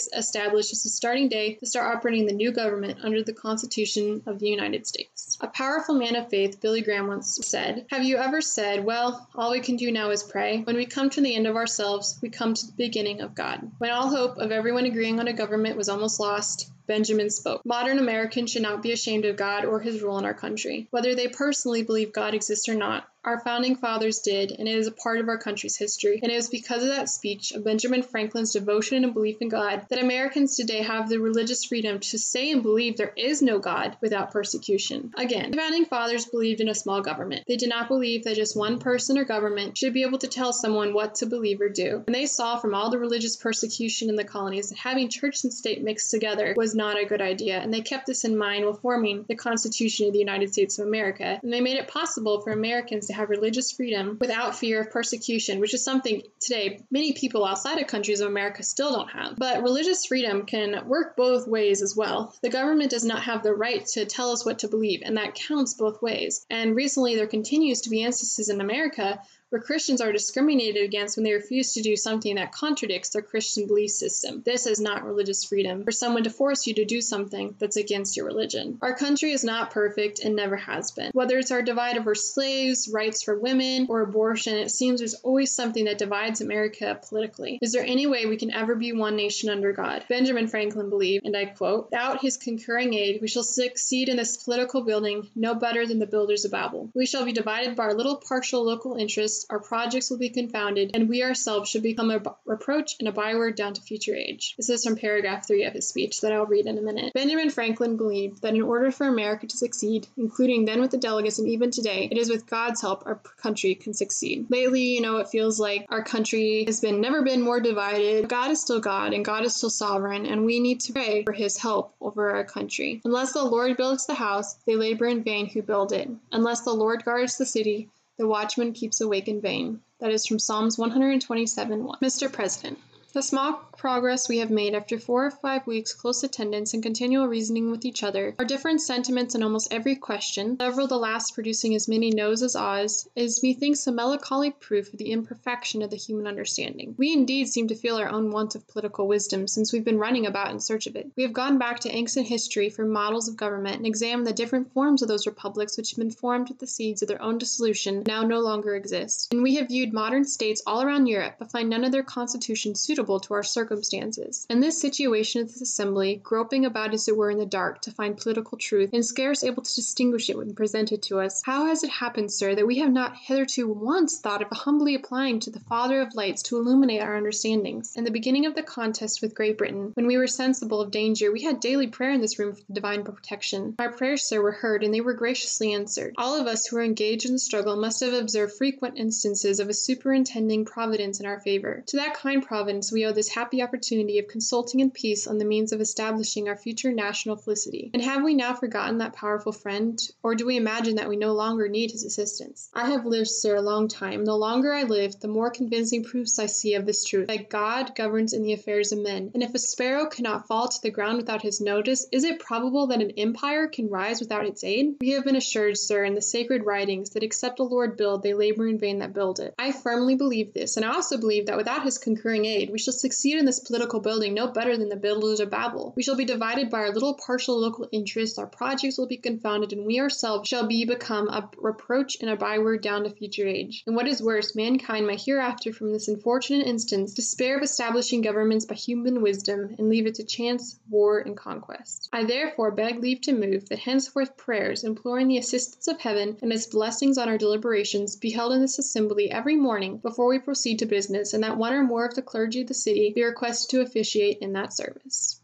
as 0.72 0.82
the 0.82 0.88
starting 0.88 1.28
day 1.28 1.54
to 1.54 1.66
start 1.66 1.96
operating 1.96 2.26
the 2.26 2.32
new 2.32 2.52
government 2.52 2.98
under 3.02 3.22
the 3.22 3.32
Constitution 3.32 4.22
of 4.26 4.38
the 4.38 4.48
United 4.48 4.86
States. 4.86 5.38
A 5.40 5.48
powerful 5.48 5.94
man 5.94 6.16
of 6.16 6.28
faith, 6.28 6.60
Billy 6.60 6.82
Graham, 6.82 7.08
once 7.08 7.38
said, 7.42 7.86
Have 7.90 8.04
you 8.04 8.16
ever 8.16 8.40
said, 8.40 8.84
Well, 8.84 9.28
all 9.34 9.50
we 9.50 9.60
can 9.60 9.76
do 9.76 9.90
now 9.90 10.10
is 10.10 10.22
pray? 10.22 10.62
When 10.62 10.76
we 10.76 10.86
come 10.86 11.10
to 11.10 11.20
the 11.20 11.34
end 11.34 11.46
of 11.46 11.56
ourselves, 11.56 12.18
we 12.22 12.28
come 12.28 12.54
to 12.54 12.66
the 12.66 12.72
beginning 12.72 13.20
of 13.20 13.34
God. 13.34 13.70
When 13.78 13.90
all 13.90 14.08
hope 14.08 14.38
of 14.38 14.52
everyone 14.52 14.86
agreeing 14.86 15.20
on 15.20 15.28
a 15.28 15.32
government 15.32 15.76
was 15.76 15.88
almost 15.88 16.20
lost, 16.20 16.70
Benjamin 16.86 17.30
spoke. 17.30 17.64
Modern 17.64 17.98
Americans 17.98 18.50
should 18.50 18.62
not 18.62 18.82
be 18.82 18.90
ashamed 18.90 19.24
of 19.24 19.36
God 19.36 19.64
or 19.64 19.78
his 19.78 20.02
rule 20.02 20.18
in 20.18 20.24
our 20.24 20.34
country. 20.34 20.88
Whether 20.90 21.14
they 21.14 21.28
personally 21.28 21.84
believe 21.84 22.12
God 22.12 22.34
exists 22.34 22.68
or 22.68 22.74
not, 22.74 23.08
our 23.24 23.40
founding 23.40 23.76
fathers 23.76 24.20
did, 24.20 24.50
and 24.52 24.66
it 24.66 24.74
is 24.74 24.86
a 24.86 24.92
part 24.92 25.20
of 25.20 25.28
our 25.28 25.36
country's 25.36 25.76
history. 25.76 26.20
And 26.22 26.32
it 26.32 26.36
was 26.36 26.48
because 26.48 26.82
of 26.82 26.88
that 26.88 27.08
speech 27.08 27.52
of 27.52 27.64
Benjamin 27.64 28.02
Franklin's 28.02 28.52
devotion 28.52 29.04
and 29.04 29.12
belief 29.12 29.36
in 29.40 29.48
God 29.48 29.84
that 29.90 30.02
Americans 30.02 30.56
today 30.56 30.82
have 30.82 31.08
the 31.08 31.18
religious 31.18 31.64
freedom 31.64 32.00
to 32.00 32.18
say 32.18 32.50
and 32.50 32.62
believe 32.62 32.96
there 32.96 33.12
is 33.16 33.42
no 33.42 33.58
God 33.58 33.96
without 34.00 34.30
persecution. 34.30 35.12
Again, 35.16 35.50
the 35.50 35.58
founding 35.58 35.84
fathers 35.84 36.24
believed 36.24 36.60
in 36.60 36.68
a 36.68 36.74
small 36.74 37.02
government. 37.02 37.44
They 37.46 37.56
did 37.56 37.68
not 37.68 37.88
believe 37.88 38.24
that 38.24 38.36
just 38.36 38.56
one 38.56 38.78
person 38.78 39.18
or 39.18 39.24
government 39.24 39.76
should 39.76 39.92
be 39.92 40.02
able 40.02 40.18
to 40.18 40.28
tell 40.28 40.52
someone 40.52 40.94
what 40.94 41.16
to 41.16 41.26
believe 41.26 41.60
or 41.60 41.68
do. 41.68 42.02
And 42.06 42.14
they 42.14 42.26
saw 42.26 42.56
from 42.56 42.74
all 42.74 42.90
the 42.90 42.98
religious 42.98 43.36
persecution 43.36 44.08
in 44.08 44.16
the 44.16 44.24
colonies 44.24 44.70
that 44.70 44.78
having 44.78 45.10
church 45.10 45.44
and 45.44 45.52
state 45.52 45.82
mixed 45.82 46.10
together 46.10 46.54
was 46.56 46.74
not 46.74 46.98
a 46.98 47.04
good 47.04 47.20
idea, 47.20 47.58
and 47.58 47.72
they 47.72 47.82
kept 47.82 48.06
this 48.06 48.24
in 48.24 48.38
mind 48.38 48.64
while 48.64 48.74
forming 48.74 49.26
the 49.28 49.34
Constitution 49.34 50.06
of 50.06 50.14
the 50.14 50.18
United 50.18 50.52
States 50.52 50.78
of 50.78 50.86
America. 50.86 51.38
And 51.42 51.52
they 51.52 51.60
made 51.60 51.76
it 51.76 51.88
possible 51.88 52.40
for 52.40 52.52
Americans 52.52 53.09
to 53.10 53.16
have 53.16 53.28
religious 53.28 53.72
freedom 53.72 54.16
without 54.20 54.56
fear 54.56 54.80
of 54.80 54.90
persecution, 54.90 55.60
which 55.60 55.74
is 55.74 55.84
something 55.84 56.22
today 56.40 56.80
many 56.90 57.12
people 57.12 57.44
outside 57.44 57.80
of 57.80 57.86
countries 57.86 58.20
of 58.20 58.28
America 58.28 58.62
still 58.62 58.92
don't 58.92 59.10
have. 59.10 59.36
But 59.36 59.62
religious 59.62 60.06
freedom 60.06 60.46
can 60.46 60.86
work 60.86 61.16
both 61.16 61.46
ways 61.46 61.82
as 61.82 61.96
well. 61.96 62.34
The 62.42 62.50
government 62.50 62.90
does 62.90 63.04
not 63.04 63.22
have 63.24 63.42
the 63.42 63.54
right 63.54 63.84
to 63.88 64.04
tell 64.04 64.30
us 64.30 64.44
what 64.44 64.60
to 64.60 64.68
believe, 64.68 65.02
and 65.04 65.16
that 65.16 65.34
counts 65.34 65.74
both 65.74 66.00
ways. 66.00 66.46
And 66.48 66.76
recently, 66.76 67.16
there 67.16 67.26
continues 67.26 67.82
to 67.82 67.90
be 67.90 68.02
instances 68.02 68.48
in 68.48 68.60
America 68.60 69.20
where 69.50 69.60
Christians 69.60 70.00
are 70.00 70.12
discriminated 70.12 70.84
against 70.84 71.16
when 71.16 71.24
they 71.24 71.32
refuse 71.32 71.74
to 71.74 71.82
do 71.82 71.96
something 71.96 72.36
that 72.36 72.52
contradicts 72.52 73.10
their 73.10 73.22
Christian 73.22 73.66
belief 73.66 73.90
system. 73.90 74.42
This 74.44 74.66
is 74.66 74.80
not 74.80 75.04
religious 75.04 75.44
freedom 75.44 75.82
for 75.84 75.90
someone 75.90 76.24
to 76.24 76.30
force 76.30 76.68
you 76.68 76.74
to 76.74 76.84
do 76.84 77.00
something 77.00 77.56
that's 77.58 77.76
against 77.76 78.16
your 78.16 78.26
religion. 78.26 78.78
Our 78.80 78.94
country 78.94 79.32
is 79.32 79.42
not 79.42 79.72
perfect 79.72 80.20
and 80.20 80.36
never 80.36 80.56
has 80.56 80.92
been. 80.92 81.10
Whether 81.12 81.38
it's 81.38 81.50
our 81.50 81.62
divide 81.62 81.98
over 81.98 82.14
slaves, 82.14 82.88
rights 82.92 83.24
for 83.24 83.38
women, 83.38 83.86
or 83.88 84.02
abortion, 84.02 84.54
it 84.54 84.70
seems 84.70 85.00
there's 85.00 85.14
always 85.14 85.52
something 85.52 85.86
that 85.86 85.98
divides 85.98 86.40
America 86.40 87.00
politically. 87.08 87.58
Is 87.60 87.72
there 87.72 87.84
any 87.84 88.06
way 88.06 88.26
we 88.26 88.36
can 88.36 88.52
ever 88.52 88.76
be 88.76 88.92
one 88.92 89.16
nation 89.16 89.50
under 89.50 89.72
God? 89.72 90.04
Benjamin 90.08 90.46
Franklin 90.46 90.90
believed, 90.90 91.26
and 91.26 91.36
I 91.36 91.46
quote, 91.46 91.90
Without 91.90 92.22
his 92.22 92.36
concurring 92.36 92.94
aid, 92.94 93.20
we 93.20 93.28
shall 93.28 93.42
succeed 93.42 94.08
in 94.08 94.16
this 94.16 94.36
political 94.36 94.82
building 94.82 95.28
no 95.34 95.56
better 95.56 95.86
than 95.86 95.98
the 95.98 96.06
builders 96.06 96.44
of 96.44 96.52
Babel. 96.52 96.88
We 96.94 97.06
shall 97.06 97.24
be 97.24 97.32
divided 97.32 97.74
by 97.74 97.84
our 97.84 97.94
little 97.94 98.16
partial 98.16 98.64
local 98.64 98.94
interests 98.94 99.39
our 99.48 99.60
projects 99.60 100.10
will 100.10 100.18
be 100.18 100.30
confounded, 100.30 100.90
and 100.94 101.08
we 101.08 101.22
ourselves 101.22 101.70
should 101.70 101.82
become 101.82 102.10
a 102.10 102.22
reproach 102.44 102.96
and 102.98 103.08
a 103.08 103.12
byword 103.12 103.56
down 103.56 103.74
to 103.74 103.82
future 103.82 104.14
age. 104.14 104.54
This 104.56 104.68
is 104.68 104.84
from 104.84 104.96
paragraph 104.96 105.46
three 105.46 105.64
of 105.64 105.72
his 105.72 105.88
speech 105.88 106.20
that 106.20 106.32
I'll 106.32 106.46
read 106.46 106.66
in 106.66 106.78
a 106.78 106.82
minute. 106.82 107.12
Benjamin 107.14 107.50
Franklin 107.50 107.96
believed 107.96 108.42
that 108.42 108.54
in 108.54 108.62
order 108.62 108.90
for 108.90 109.06
America 109.06 109.46
to 109.46 109.56
succeed, 109.56 110.06
including 110.16 110.64
then 110.64 110.80
with 110.80 110.90
the 110.90 110.98
delegates 110.98 111.38
and 111.38 111.48
even 111.48 111.70
today, 111.70 112.08
it 112.10 112.18
is 112.18 112.28
with 112.28 112.48
God's 112.48 112.80
help 112.80 113.04
our 113.06 113.20
country 113.40 113.74
can 113.74 113.94
succeed. 113.94 114.46
Lately, 114.50 114.82
you 114.94 115.00
know, 115.00 115.18
it 115.18 115.28
feels 115.28 115.60
like 115.60 115.86
our 115.88 116.02
country 116.02 116.64
has 116.66 116.80
been 116.80 117.00
never 117.00 117.22
been 117.22 117.42
more 117.42 117.60
divided. 117.60 118.28
God 118.28 118.50
is 118.50 118.60
still 118.60 118.80
God 118.80 119.12
and 119.12 119.24
God 119.24 119.44
is 119.44 119.54
still 119.54 119.70
sovereign, 119.70 120.26
and 120.26 120.44
we 120.44 120.60
need 120.60 120.80
to 120.80 120.92
pray 120.92 121.24
for 121.24 121.32
his 121.32 121.56
help 121.56 121.94
over 122.00 122.30
our 122.30 122.44
country. 122.44 123.00
Unless 123.04 123.32
the 123.32 123.44
Lord 123.44 123.76
builds 123.76 124.06
the 124.06 124.14
house, 124.14 124.54
they 124.66 124.76
labor 124.76 125.06
in 125.06 125.22
vain 125.22 125.46
who 125.46 125.62
build 125.62 125.92
it. 125.92 126.08
Unless 126.32 126.62
the 126.62 126.72
Lord 126.72 127.04
guards 127.04 127.38
the 127.38 127.46
city, 127.46 127.88
the 128.20 128.26
watchman 128.26 128.74
keeps 128.74 129.00
awake 129.00 129.28
in 129.28 129.40
vain. 129.40 129.80
That 129.98 130.12
is 130.12 130.26
from 130.26 130.38
Psalms 130.38 130.76
127 130.76 131.84
1. 131.84 131.98
Mr. 132.02 132.30
President, 132.30 132.78
the 133.12 133.22
small 133.22 133.54
progress 133.76 134.28
we 134.28 134.38
have 134.38 134.50
made 134.50 134.74
after 134.74 134.98
four 134.98 135.26
or 135.26 135.30
five 135.30 135.66
weeks' 135.66 135.92
close 135.92 136.22
attendance 136.22 136.74
and 136.74 136.82
continual 136.82 137.26
reasoning 137.26 137.70
with 137.70 137.84
each 137.84 138.04
other, 138.04 138.34
our 138.38 138.44
different 138.44 138.80
sentiments 138.80 139.34
in 139.34 139.42
almost 139.42 139.72
every 139.72 139.96
question, 139.96 140.56
several 140.60 140.86
the 140.86 140.96
last 140.96 141.34
producing 141.34 141.74
as 141.74 141.88
many 141.88 142.10
noes 142.10 142.42
as 142.42 142.54
ahs, 142.54 143.08
is 143.16 143.42
methinks 143.42 143.86
a 143.86 143.92
melancholy 143.92 144.50
proof 144.50 144.92
of 144.92 144.98
the 144.98 145.10
imperfection 145.10 145.82
of 145.82 145.90
the 145.90 145.96
human 145.96 146.26
understanding. 146.26 146.94
We 146.98 147.12
indeed 147.12 147.48
seem 147.48 147.66
to 147.68 147.74
feel 147.74 147.96
our 147.96 148.08
own 148.08 148.30
want 148.30 148.54
of 148.54 148.68
political 148.68 149.08
wisdom 149.08 149.48
since 149.48 149.72
we've 149.72 149.84
been 149.84 149.98
running 149.98 150.26
about 150.26 150.52
in 150.52 150.60
search 150.60 150.86
of 150.86 150.94
it. 150.94 151.10
We 151.16 151.24
have 151.24 151.32
gone 151.32 151.58
back 151.58 151.80
to 151.80 151.90
ancient 151.90 152.28
history 152.28 152.70
for 152.70 152.84
models 152.84 153.28
of 153.28 153.36
government 153.36 153.76
and 153.76 153.86
examined 153.86 154.26
the 154.26 154.32
different 154.32 154.72
forms 154.72 155.02
of 155.02 155.08
those 155.08 155.26
republics 155.26 155.76
which 155.76 155.90
have 155.90 155.98
been 155.98 156.10
formed 156.12 156.48
with 156.48 156.58
the 156.58 156.66
seeds 156.66 157.02
of 157.02 157.08
their 157.08 157.22
own 157.22 157.38
dissolution 157.38 158.04
now 158.06 158.22
no 158.22 158.40
longer 158.40 158.76
exist. 158.76 159.32
And 159.32 159.42
we 159.42 159.56
have 159.56 159.68
viewed 159.68 159.92
modern 159.92 160.24
states 160.24 160.62
all 160.64 160.82
around 160.82 161.06
Europe, 161.06 161.36
but 161.38 161.50
find 161.50 161.68
none 161.68 161.84
of 161.84 161.90
their 161.90 162.04
constitutions 162.04 162.80
suitable 162.80 162.99
suitable 163.00 163.20
to 163.20 163.32
our 163.32 163.42
circumstances. 163.42 164.46
In 164.50 164.60
this 164.60 164.78
situation 164.78 165.40
of 165.40 165.48
this 165.48 165.62
assembly, 165.62 166.20
groping 166.22 166.66
about 166.66 166.92
as 166.92 167.08
it 167.08 167.16
were 167.16 167.30
in 167.30 167.38
the 167.38 167.46
dark 167.46 167.80
to 167.82 167.90
find 167.90 168.14
political 168.14 168.58
truth, 168.58 168.90
and 168.92 169.02
scarce 169.02 169.42
able 169.42 169.62
to 169.62 169.74
distinguish 169.74 170.28
it 170.28 170.36
when 170.36 170.54
presented 170.54 171.02
to 171.02 171.18
us, 171.18 171.42
how 171.42 171.64
has 171.66 171.82
it 171.82 171.88
happened, 171.88 172.30
sir, 172.30 172.54
that 172.54 172.66
we 172.66 172.80
have 172.80 172.92
not 172.92 173.16
hitherto 173.16 173.66
once 173.66 174.18
thought 174.18 174.42
of 174.42 174.48
humbly 174.50 174.94
applying 174.94 175.40
to 175.40 175.50
the 175.50 175.60
Father 175.60 176.02
of 176.02 176.14
lights 176.14 176.42
to 176.42 176.58
illuminate 176.58 177.00
our 177.00 177.16
understandings? 177.16 177.96
In 177.96 178.04
the 178.04 178.10
beginning 178.10 178.44
of 178.44 178.54
the 178.54 178.62
contest 178.62 179.22
with 179.22 179.34
Great 179.34 179.56
Britain, 179.56 179.92
when 179.94 180.06
we 180.06 180.18
were 180.18 180.26
sensible 180.26 180.82
of 180.82 180.90
danger, 180.90 181.32
we 181.32 181.42
had 181.42 181.58
daily 181.58 181.86
prayer 181.86 182.12
in 182.12 182.20
this 182.20 182.38
room 182.38 182.54
for 182.54 182.62
divine 182.70 183.02
protection. 183.02 183.76
Our 183.78 183.92
prayers, 183.92 184.24
sir, 184.24 184.42
were 184.42 184.52
heard, 184.52 184.84
and 184.84 184.92
they 184.92 185.00
were 185.00 185.14
graciously 185.14 185.72
answered. 185.72 186.12
All 186.18 186.38
of 186.38 186.46
us 186.46 186.66
who 186.66 186.76
were 186.76 186.82
engaged 186.82 187.24
in 187.24 187.32
the 187.32 187.38
struggle 187.38 187.76
must 187.76 188.00
have 188.00 188.12
observed 188.12 188.52
frequent 188.52 188.98
instances 188.98 189.58
of 189.58 189.70
a 189.70 189.74
superintending 189.74 190.66
providence 190.66 191.18
in 191.18 191.24
our 191.24 191.40
favor. 191.40 191.82
To 191.86 191.96
that 191.96 192.14
kind 192.14 192.44
providence 192.44 192.89
we 192.92 193.04
owe 193.06 193.12
this 193.12 193.28
happy 193.28 193.62
opportunity 193.62 194.18
of 194.18 194.28
consulting 194.28 194.80
in 194.80 194.90
peace 194.90 195.26
on 195.26 195.38
the 195.38 195.44
means 195.44 195.72
of 195.72 195.80
establishing 195.80 196.48
our 196.48 196.56
future 196.56 196.92
national 196.92 197.36
felicity. 197.36 197.90
And 197.94 198.02
have 198.02 198.22
we 198.22 198.34
now 198.34 198.54
forgotten 198.54 198.98
that 198.98 199.14
powerful 199.14 199.52
friend, 199.52 200.00
or 200.22 200.34
do 200.34 200.46
we 200.46 200.56
imagine 200.56 200.96
that 200.96 201.08
we 201.08 201.16
no 201.16 201.32
longer 201.32 201.68
need 201.68 201.90
his 201.90 202.04
assistance? 202.04 202.70
I 202.74 202.90
have 202.90 203.06
lived, 203.06 203.28
sir, 203.28 203.56
a 203.56 203.62
long 203.62 203.88
time. 203.88 204.24
The 204.24 204.34
longer 204.34 204.72
I 204.72 204.82
live, 204.82 205.18
the 205.20 205.28
more 205.28 205.50
convincing 205.50 206.04
proofs 206.04 206.38
I 206.38 206.46
see 206.46 206.74
of 206.74 206.86
this 206.86 207.04
truth, 207.04 207.28
that 207.28 207.50
God 207.50 207.94
governs 207.94 208.32
in 208.32 208.42
the 208.42 208.52
affairs 208.52 208.92
of 208.92 208.98
men. 208.98 209.30
And 209.34 209.42
if 209.42 209.54
a 209.54 209.58
sparrow 209.58 210.06
cannot 210.06 210.46
fall 210.46 210.68
to 210.68 210.82
the 210.82 210.90
ground 210.90 211.18
without 211.18 211.42
his 211.42 211.60
notice, 211.60 212.06
is 212.10 212.24
it 212.24 212.40
probable 212.40 212.88
that 212.88 213.02
an 213.02 213.12
empire 213.12 213.68
can 213.68 213.88
rise 213.88 214.20
without 214.20 214.46
its 214.46 214.64
aid? 214.64 214.96
We 215.00 215.10
have 215.10 215.24
been 215.24 215.36
assured, 215.36 215.78
sir, 215.78 216.04
in 216.04 216.14
the 216.14 216.22
sacred 216.22 216.64
writings, 216.64 217.10
that 217.10 217.22
except 217.22 217.58
the 217.58 217.62
Lord 217.62 217.96
build, 217.96 218.22
they 218.22 218.34
labor 218.34 218.66
in 218.66 218.78
vain 218.78 218.98
that 218.98 219.14
build 219.14 219.38
it. 219.40 219.54
I 219.58 219.72
firmly 219.72 220.16
believe 220.16 220.52
this, 220.52 220.76
and 220.76 220.84
I 220.84 220.94
also 220.94 221.18
believe 221.18 221.46
that 221.46 221.56
without 221.56 221.84
his 221.84 221.98
concurring 221.98 222.44
aid, 222.46 222.70
we 222.70 222.78
shall 222.80 222.92
succeed 222.92 223.38
in 223.38 223.44
this 223.44 223.60
political 223.60 224.00
building 224.00 224.34
no 224.34 224.48
better 224.48 224.76
than 224.76 224.88
the 224.88 224.96
builders 224.96 225.40
of 225.40 225.50
Babel. 225.50 225.92
We 225.96 226.02
shall 226.02 226.16
be 226.16 226.24
divided 226.24 226.70
by 226.70 226.78
our 226.78 226.92
little 226.92 227.14
partial 227.14 227.60
local 227.60 227.88
interests, 227.92 228.38
our 228.38 228.46
projects 228.46 228.98
will 228.98 229.06
be 229.06 229.16
confounded, 229.16 229.72
and 229.72 229.86
we 229.86 230.00
ourselves 230.00 230.48
shall 230.48 230.66
be 230.66 230.84
become 230.84 231.28
a 231.28 231.48
reproach 231.58 232.16
and 232.20 232.30
a 232.30 232.36
byword 232.36 232.82
down 232.82 233.04
to 233.04 233.10
future 233.10 233.46
age. 233.46 233.82
And 233.86 233.94
what 233.94 234.08
is 234.08 234.22
worse, 234.22 234.56
mankind 234.56 235.06
may 235.06 235.16
hereafter 235.16 235.72
from 235.72 235.92
this 235.92 236.08
unfortunate 236.08 236.66
instance 236.66 237.14
despair 237.14 237.56
of 237.56 237.62
establishing 237.62 238.22
governments 238.22 238.64
by 238.64 238.74
human 238.74 239.22
wisdom, 239.22 239.74
and 239.78 239.88
leave 239.88 240.06
it 240.06 240.16
to 240.16 240.24
chance, 240.24 240.78
war, 240.88 241.20
and 241.20 241.36
conquest. 241.36 242.08
I 242.12 242.24
therefore 242.24 242.70
beg 242.70 243.00
leave 243.00 243.20
to 243.22 243.32
move 243.32 243.68
that 243.68 243.78
henceforth 243.78 244.36
prayers, 244.36 244.84
imploring 244.84 245.28
the 245.28 245.38
assistance 245.38 245.86
of 245.88 246.00
heaven 246.00 246.36
and 246.42 246.52
its 246.52 246.66
blessings 246.66 247.18
on 247.18 247.28
our 247.28 247.38
deliberations, 247.38 248.16
be 248.16 248.30
held 248.30 248.52
in 248.52 248.60
this 248.60 248.78
assembly 248.78 249.30
every 249.30 249.56
morning 249.56 249.98
before 249.98 250.28
we 250.28 250.38
proceed 250.38 250.78
to 250.78 250.86
business, 250.86 251.34
and 251.34 251.44
that 251.44 251.56
one 251.56 251.72
or 251.72 251.82
more 251.82 252.06
of 252.06 252.14
the 252.14 252.22
clergy 252.22 252.64
the 252.70 252.74
city 252.74 253.12
be 253.12 253.24
requested 253.24 253.68
to 253.68 253.80
officiate 253.80 254.38
in 254.40 254.52
that 254.52 254.72
service. 254.72 255.40